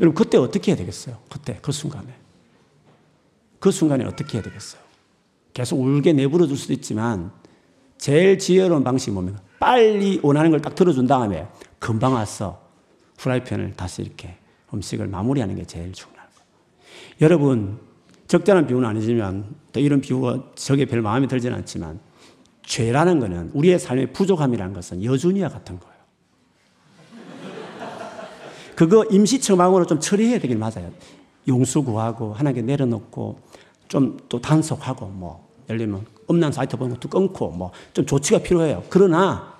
[0.00, 1.16] 여러분 그때 어떻게 해야 되겠어요?
[1.30, 2.08] 그때 그 순간에
[3.64, 4.82] 그 순간에 어떻게 해야 되겠어요?
[5.54, 7.32] 계속 울게 내버려 둘 수도 있지만
[7.96, 9.40] 제일 지혜로운 방식이 뭡니까?
[9.58, 11.48] 빨리 원하는 걸 딱 들어준 다음에
[11.78, 12.60] 금방 와서
[13.16, 14.36] 후라이팬을 다시 이렇게
[14.74, 16.46] 음식을 마무리하는 게 제일 중요한 거예요.
[17.22, 17.78] 여러분
[18.26, 22.00] 적절한 비유는 아니지만 또 이런 비유가 저게 별 마음에 들지는 않지만
[22.66, 25.94] 죄라는 것은 우리의 삶의 부족함이라는 것은 여준이와 같은 거예요.
[28.76, 30.92] 그거 임시 처방으로 좀 처리해야 되긴 맞아요.
[31.48, 33.38] 용수 구하고 하나님께 내려놓고
[33.88, 38.82] 좀 또 단속하고 뭐 예를 들면 음란 사이트 보는 것도 끊고 뭐 좀 조치가 필요해요.
[38.88, 39.54] 그러나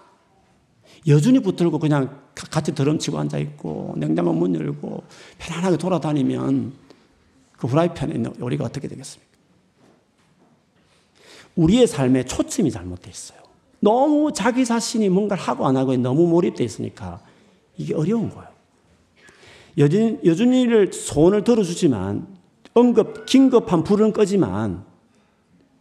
[1.06, 5.04] 여준이 붙들고 그냥 같이 드럼치고 앉아 있고 냉장고 문 열고
[5.38, 6.72] 편안하게 돌아다니면
[7.58, 9.30] 그 후라이팬에 있는 요리가 어떻게 되겠습니까?
[11.56, 13.38] 우리의 삶에 초점이 잘못되어 있어요.
[13.80, 17.20] 너무 자기 자신이 뭔가를 하고 안 하고에 너무 몰입되어 있으니까
[17.76, 18.48] 이게 어려운 거예요.
[19.78, 22.26] 여준, 여준이를 소원을 들어주지만
[22.76, 24.84] 응급, 긴급한 불은 끄지만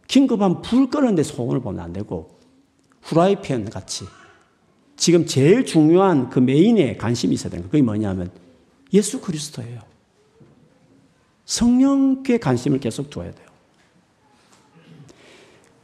[0.06, 2.38] 긴급한 불 끄는데 소원을 보면 안 되고
[3.02, 4.04] 후라이팬 같이
[4.96, 7.70] 지금 제일 중요한 그 메인에 관심이 있어야 되는 거.
[7.70, 8.30] 그게 뭐냐면
[8.92, 9.80] 예수 그리스도예요.
[11.44, 13.48] 성령께 관심을 계속 둬야 돼요.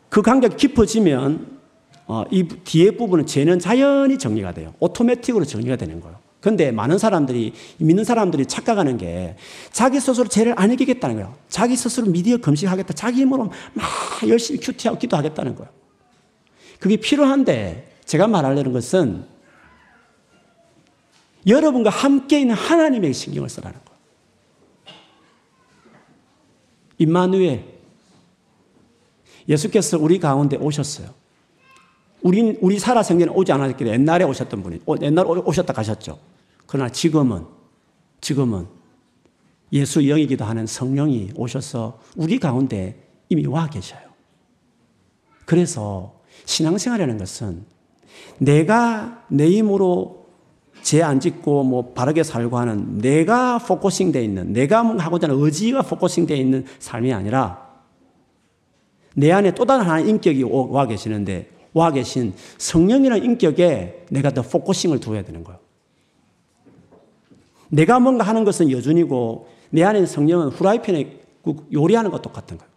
[0.08, 1.58] 그 관계가 깊어지면
[2.06, 4.74] 어, 이 뒤에 부분은 죄는 자연히 정리가 돼요.
[4.80, 6.19] 오토매틱으로 정리가 되는 거예요.
[6.40, 9.36] 근데 많은 사람들이, 믿는 사람들이 착각하는 게
[9.72, 11.34] 자기 스스로 죄를 안 이기겠다는 거예요.
[11.48, 12.94] 자기 스스로 미디어 금식하겠다.
[12.94, 13.86] 자기 힘으로 막
[14.26, 15.70] 열심히 큐티하고 기도하겠다는 거예요.
[16.78, 19.24] 그게 필요한데 제가 말하려는 것은
[21.46, 24.00] 여러분과 함께 있는 하나님에게 신경을 쓰라는 거예요.
[26.98, 27.64] 임마누엘
[29.48, 31.08] 예수께서 우리 가운데 오셨어요.
[32.22, 36.18] 우리, 우리 살아 생전에 오지 않았기 때문에 옛날에 오셨던 분이, 옛날에 오셨다 가셨죠.
[36.70, 37.46] 그러나 지금은,
[38.20, 38.68] 지금은
[39.72, 44.00] 예수 영이기도 하는 성령이 오셔서 우리 가운데 이미 와 계셔요.
[45.46, 47.64] 그래서 신앙생활이라는 것은
[48.38, 50.28] 내가 내 힘으로
[50.82, 55.82] 죄 안 짓고 뭐 바르게 살고 하는 내가 focusing 돼 있는 내가 하고자 하는 의지가
[55.82, 57.68] focusing 돼 있는 삶이 아니라
[59.16, 65.00] 내 안에 또 다른 하나의 인격이 와 계시는데 와 계신 성령이라는 인격에 내가 더 focusing을
[65.00, 65.69] 두어야 되는 거예요.
[67.70, 71.20] 내가 뭔가 하는 것은 여준이고 내 안에 성령은 후라이팬에
[71.72, 72.70] 요리하는 것 똑같은 거예요.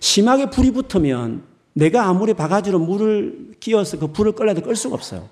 [0.00, 5.28] 심하게 불이 붙으면 내가 아무리 바가지로 물을 끼얹어서 그 불을 끄려도 끌 수가 없어요.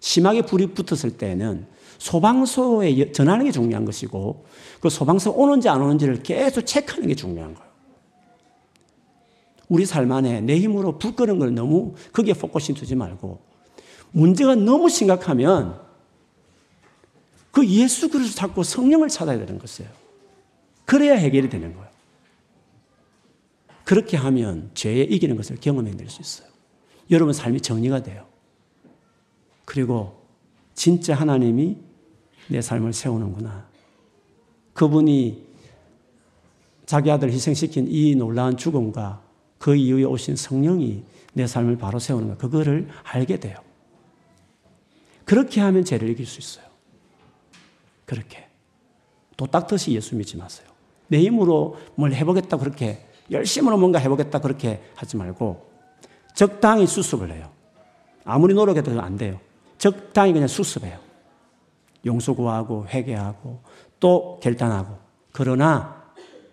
[0.00, 1.66] 심하게 불이 붙었을 때는
[1.98, 4.44] 소방서에 전화하는 게 중요한 것이고
[4.80, 7.70] 그 소방서 오는지 안 오는지를 계속 체크하는 게 중요한 거예요.
[9.68, 13.40] 우리 삶 안에 내 힘으로 불 끄는 걸 너무 거기에 focusing 두지 말고
[14.10, 15.80] 문제가 너무 심각하면
[17.52, 19.90] 그 예수 그리스도 찾고 성령을 찾아야 되는 것이에요.
[20.84, 21.88] 그래야 해결이 되는 거예요.
[23.84, 26.48] 그렇게 하면 죄에 이기는 것을 경험해낼 수 있어요.
[27.10, 28.26] 여러분 삶이 정리가 돼요.
[29.64, 30.22] 그리고
[30.74, 31.76] 진짜 하나님이
[32.48, 33.68] 내 삶을 세우는구나.
[34.72, 35.46] 그분이
[36.86, 39.22] 자기 아들 희생시킨 이 놀라운 죽음과
[39.58, 43.58] 그 이후에 오신 성령이 내 삶을 바로 세우는 것, 그거를 알게 돼요.
[45.24, 46.71] 그렇게 하면 죄를 이길 수 있어요.
[48.12, 48.46] 그렇게.
[49.38, 50.68] 또 딱듯이 예수 믿지 마세요.
[51.08, 55.66] 내 힘으로 뭘 해보겠다 그렇게 열심으로 뭔가 해보겠다 그렇게 하지 말고
[56.34, 57.50] 적당히 수습을 해요.
[58.24, 59.40] 아무리 노력해도 안 돼요.
[59.78, 60.98] 적당히 그냥 수습해요.
[62.04, 63.62] 용서 구하고 회개하고
[63.98, 64.98] 또 결단하고
[65.32, 66.04] 그러나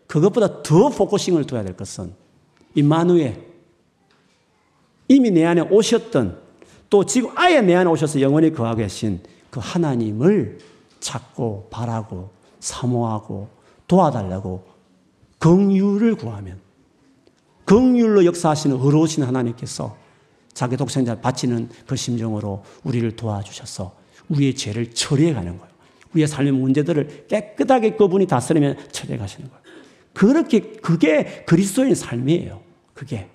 [0.07, 2.13] 그것보다 더 focusing을 둬야 될 것은
[2.73, 3.45] 임마누엘
[5.09, 6.39] 이미 내 안에 오셨던
[6.89, 10.59] 또 지금 아예 내 안에 오셔서 영원히 거하고 계신 그 하나님을
[10.99, 13.49] 찾고 바라고 사모하고
[13.87, 14.65] 도와달라고
[15.39, 16.59] 긍휼을 구하면
[17.65, 19.95] 긍휼로 역사하시는 의로우신 하나님께서
[20.53, 23.95] 자기 독생자를 바치는 그 심정으로 우리를 도와주셔서
[24.29, 25.73] 우리의 죄를 처리해 가는 거예요.
[26.13, 29.63] 우리의 삶의 문제들을 깨끗하게 그분이 다스리면 처리해 가시는 거예요.
[30.13, 32.61] 그렇게 그게 그리스도인 삶이에요.
[32.93, 33.29] 그게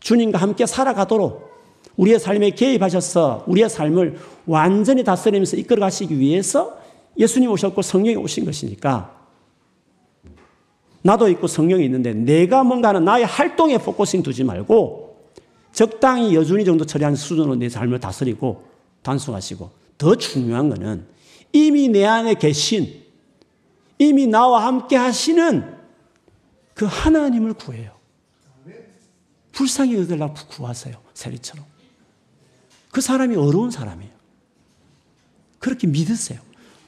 [0.00, 1.53] 주님과 함께 살아가도록
[1.96, 6.78] 우리의 삶에 개입하셔서 우리의 삶을 완전히 다스리면서 이끌어 가시기 위해서
[7.18, 9.14] 예수님 오셨고 성령이 오신 것이니까
[11.02, 15.04] 나도 있고 성령이 있는데 내가 뭔가 하는 나의 활동에 focusing 두지 말고
[15.72, 18.64] 적당히 여준이 정도 처리하는 수준으로 내 삶을 다스리고
[19.02, 21.04] 단속하시고 더 중요한 것은
[21.52, 23.02] 이미 내 안에 계신
[23.98, 25.74] 이미 나와 함께 하시는
[26.74, 27.92] 그 하나님을 구해요.
[29.52, 30.96] 불쌍히 여겨달라고 구하세요.
[31.14, 31.73] 세리처럼.
[32.94, 34.12] 그 사람이 어려운 사람이에요.
[35.58, 36.38] 그렇게 믿으세요.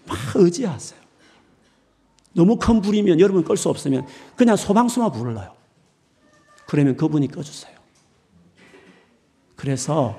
[0.07, 1.01] 막 의지하세요.
[2.33, 5.53] 너무 큰 불이면 여러분 끌 수 없으면 그냥 소방수만 불러요.
[6.69, 7.75] 그러면 그분이 꺼주세요.
[9.57, 10.17] 그래서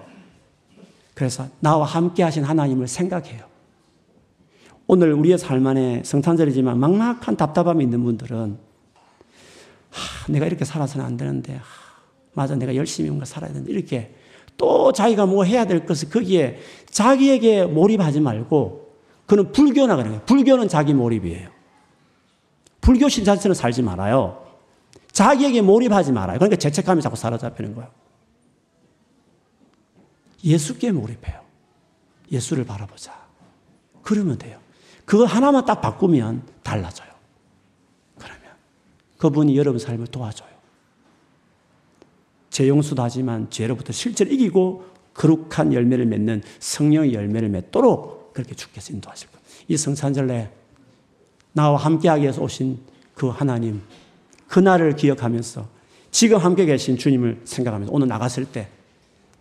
[1.13, 3.45] 그래서 나와 함께 하신 하나님을 생각해요.
[4.87, 8.57] 오늘 우리의 삶 안에 성탄절이지만 막막한 답답함이 있는 분들은
[9.89, 11.63] 하, 내가 이렇게 살아서는 안 되는데 하,
[12.33, 14.13] 맞아 내가 열심히 뭔가 살아야 되는데 이렇게
[14.57, 18.87] 또 자기가 뭐 해야 될 것을 거기에 자기에게 몰입하지 말고
[19.27, 20.25] 그는 불교나 그런 거예요.
[20.25, 21.49] 불교는 자기 몰입이에요.
[22.81, 24.45] 불교 신자처럼 살지 말아요.
[25.11, 26.39] 자기에게 몰입하지 말아요.
[26.39, 27.89] 그러니까 죄책감이 자꾸 사로잡히는 거예요.
[30.43, 31.41] 예수께 몰입해요.
[32.31, 33.13] 예수를 바라보자.
[34.01, 34.57] 그러면 돼요.
[35.05, 37.09] 그거 하나만 딱 바꾸면 달라져요.
[38.17, 38.41] 그러면
[39.17, 40.56] 그분이 여러분 삶을 도와줘요.
[42.57, 44.83] 죄 용서도 하지만 죄로부터 실제로 이기고
[45.13, 49.45] 거룩한 열매를 맺는 성령의 열매를 맺도록 그렇게 주께서 인도하실 거예요.
[49.67, 50.49] 이 성찬절에
[51.53, 52.79] 나와 함께하기 위해서 오신
[53.13, 53.83] 그 하나님,
[54.47, 55.67] 그날을 기억하면서
[56.09, 58.69] 지금 함께 계신 주님을 생각하면서 오늘 나갔을 때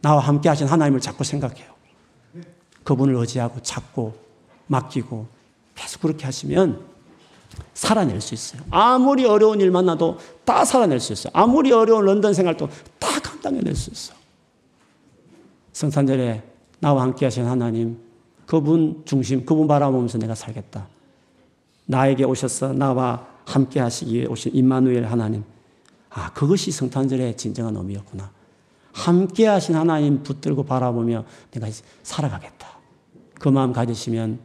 [0.02, 1.72] 나와 함께 하신 하나님을 자꾸 생각해요.
[2.84, 4.14] 그분을 의지하고 찾고
[4.66, 5.26] 맡기고
[5.74, 6.84] 계속 그렇게 하시면
[7.74, 8.62] 살아낼 수 있어요.
[8.70, 11.30] 아무리 어려운 일 만나도 다 살아낼 수 있어요.
[11.34, 14.14] 아무리 어려운 런던 생활도 다 감당해낼 수 있어.
[15.72, 16.42] 성탄절에
[16.80, 17.98] 나와 함께 하신 하나님,
[18.46, 20.88] 그분 중심, 그분 바라보면서 내가 살겠다.
[21.86, 25.44] 나에게 오셔서 나와 함께 하시기 위해 오신 임마누엘 하나님.
[26.10, 28.30] 아, 그것이 성탄절의 진정한 의미였구나.
[28.92, 31.68] 함께 하신 하나님 붙들고 바라보며 내가
[32.02, 32.68] 살아가겠다.
[33.34, 34.38] 그 마음 가지시면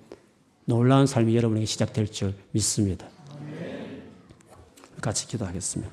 [0.66, 3.07] 놀라운 삶이 여러분에게 시작될 줄 믿습니다.
[5.01, 5.91] 같이 기도하겠습니다.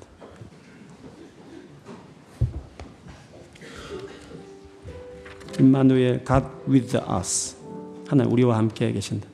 [5.59, 7.57] 임마누엘 God with us.
[8.07, 9.27] 하나님 우리와 함께 계신다.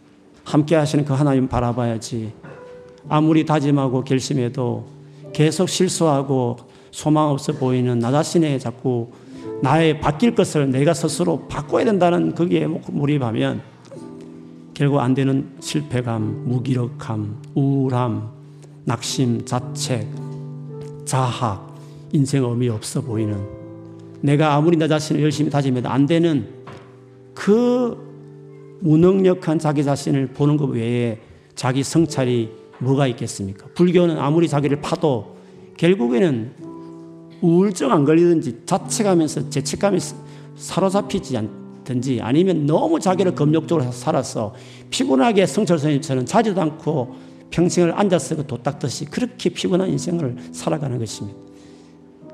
[0.44, 2.34] 함께 하시는 그 하나님 바라봐야지.
[3.08, 4.88] 아무리 다짐하고 결심해도
[5.34, 6.58] 계속 실수하고
[6.92, 9.12] 소망 없어 보이는 나 자신에 자꾸
[9.62, 13.75] 나의 바뀔 것을 내가 스스로 바꿔야 된다는 거기에 몰입하면
[14.76, 18.30] 결국 안 되는 실패감, 무기력함, 우울함,
[18.84, 20.06] 낙심, 자책,
[21.06, 21.74] 자학,
[22.12, 23.42] 인생 의미 없어 보이는
[24.20, 26.48] 내가 아무리 나 자신을 열심히 다짐해도 안 되는
[27.34, 27.98] 그
[28.82, 31.20] 무능력한 자기 자신을 보는 것 외에
[31.56, 33.68] 자기 성찰이 뭐가 있겠습니까?
[33.76, 35.38] 불교는 아무리 자기를 파도
[35.78, 36.52] 결국에는
[37.42, 40.00] 우울증 안 걸리든지 자책하면서 죄책감이
[40.58, 44.54] 사로잡히지 않 든지 아니면 너무 자기를 검역적으로 살아서
[44.90, 47.16] 피곤하게 성철 선생님처럼 자지도 않고
[47.52, 51.38] 평생을 앉아서 도 닦듯이 그렇게 피곤한 인생을 살아가는 것입니다.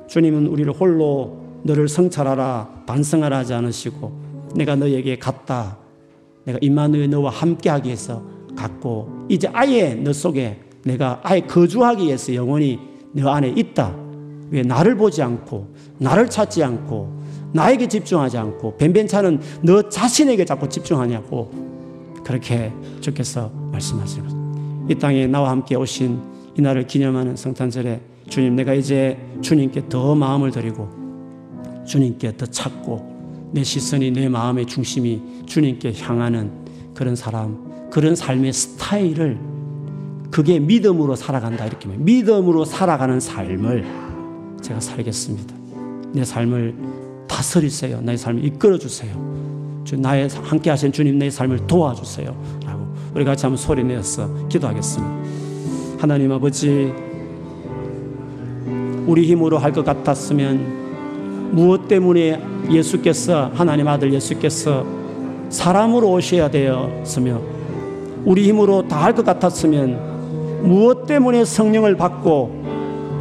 [0.07, 4.11] 주님은 우리를 홀로 너를 성찰하라 반성하라 하지 않으시고
[4.55, 5.77] 내가 너에게 갔다
[6.45, 8.23] 내가 임마누엘 너와 함께하기 위해서
[8.55, 12.79] 갔고 이제 아예 너 속에 내가 아예 거주하기 위해서 영원히
[13.13, 13.95] 너 안에 있다.
[14.49, 17.20] 왜 나를 보지 않고 나를 찾지 않고
[17.53, 21.51] 나에게 집중하지 않고 변변찮은 너 자신에게 자꾸 집중하냐고
[22.23, 22.71] 그렇게
[23.01, 24.35] 주께서 말씀하십니다.
[24.89, 26.19] 이 땅에 나와 함께 오신
[26.57, 30.89] 이 날을 기념하는 성탄절에 주님 내가 이제 주님께 더 마음을 드리고
[31.85, 36.51] 주님께 더 찾고 내 시선이 내 마음의 중심이 주님께 향하는
[36.93, 39.37] 그런 사람, 그런 삶의 스타일을
[40.29, 41.89] 그게 믿음으로 살아간다 이렇게.
[41.89, 43.85] 믿음으로 살아가는 삶을
[44.61, 45.53] 제가 살겠습니다.
[46.13, 46.75] 내 삶을
[47.31, 48.01] 다스리세요.
[48.01, 49.11] 나의 삶을 이끌어 주세요.
[49.85, 52.35] 주 나의 함께 하신 주님 내 삶을 도와주세요.
[52.65, 55.15] 라고 우리 같이 한번 소리 내어서 기도하겠습니다.
[55.99, 56.93] 하나님 아버지
[59.07, 64.85] 우리 힘으로 할 것 같았으면 무엇 때문에 예수께서 하나님 아들 예수께서
[65.49, 67.41] 사람으로 오셔야 되었으며
[68.25, 72.61] 우리 힘으로 다 할 것 같았으면 무엇 때문에 성령을 받고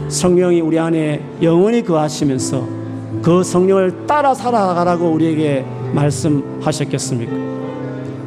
[0.09, 2.80] 성령이 우리 안에 영원히 거하시면서
[3.23, 7.33] 그 성령을 따라 살아가라고 우리에게 말씀하셨겠습니까?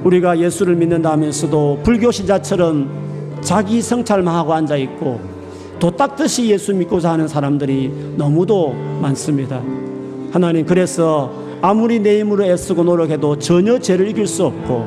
[0.04, 5.20] 우리가 예수를 믿는다 하면서도 불교 신자처럼 자기 성찰만 하고 앉아 있고
[5.80, 9.62] 도딱듯이 예수 믿고자 하는 사람들이 너무도 많습니다.
[10.32, 11.32] 하나님 그래서
[11.62, 14.86] 아무리 내 힘으로 애쓰고 노력해도 전혀 죄를 이길 수 없고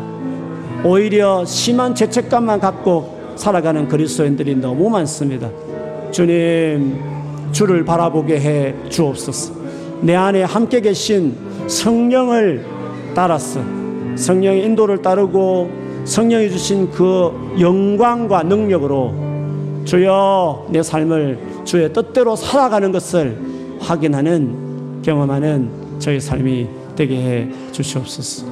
[0.84, 5.50] 오히려 심한 죄책감만 갖고 살아가는 그리스도인들이 너무 많습니다.
[6.10, 7.00] 주님
[7.52, 9.55] 주를 바라보게 해 주옵소서.
[10.06, 11.34] 내 안에 함께 계신
[11.66, 12.64] 성령을
[13.12, 13.60] 따라서
[14.14, 15.68] 성령의 인도를 따르고
[16.04, 19.12] 성령이 주신 그 영광과 능력으로
[19.84, 23.36] 주여 내 삶을 주의 뜻대로 살아가는 것을
[23.80, 28.46] 확인하는 경험하는 저희 삶이 되게 해 주시옵소서.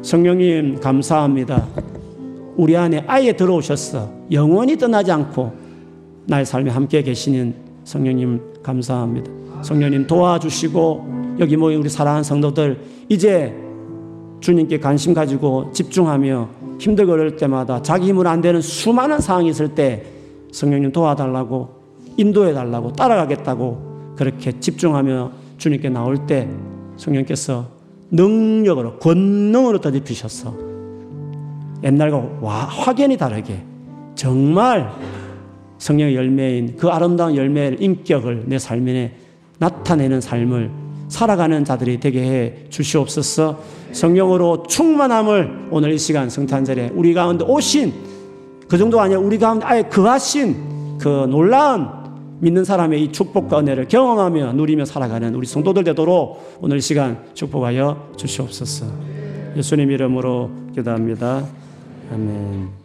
[0.00, 1.66] 성령님 감사합니다.
[2.56, 4.10] 우리 안에 아예 들어오셨어.
[4.32, 5.52] 영원히 떠나지 않고
[6.24, 9.39] 나의 삶에 함께 계시는 성령님 감사합니다.
[9.62, 13.54] 성령님 도와주시고 여기 모인 우리 사랑하는 성도들 이제
[14.40, 16.48] 주님께 관심 가지고 집중하며
[16.78, 20.04] 힘들고 어려울 때마다 자기 힘으로 안 되는 수많은 상황이 있을 때
[20.52, 21.80] 성령님 도와달라고
[22.16, 26.48] 인도해 달라고 따라가겠다고 그렇게 집중하며 주님께 나올 때
[26.96, 27.66] 성령께서
[28.10, 30.54] 능력으로 권능으로 더입히셔서
[31.82, 33.62] 옛날과 와, 확연히 다르게
[34.14, 34.90] 정말
[35.78, 39.14] 성령의 열매인 그 아름다운 열매의 인격을 내 삶에
[39.60, 40.70] 나타내는 삶을
[41.08, 43.60] 살아가는 자들이 되게 해 주시옵소서
[43.92, 47.92] 성령으로 충만함을 오늘 이 시간 성탄절에 우리 가운데 오신
[48.68, 51.88] 그 정도 아니라 우리 가운데 아예 거하신 그 놀라운
[52.38, 58.12] 믿는 사람의 이 축복과 은혜를 경험하며 누리며 살아가는 우리 성도들 되도록 오늘 이 시간 축복하여
[58.16, 58.86] 주시옵소서
[59.56, 61.44] 예수님 이름으로 기도합니다.
[62.12, 62.79] 아멘.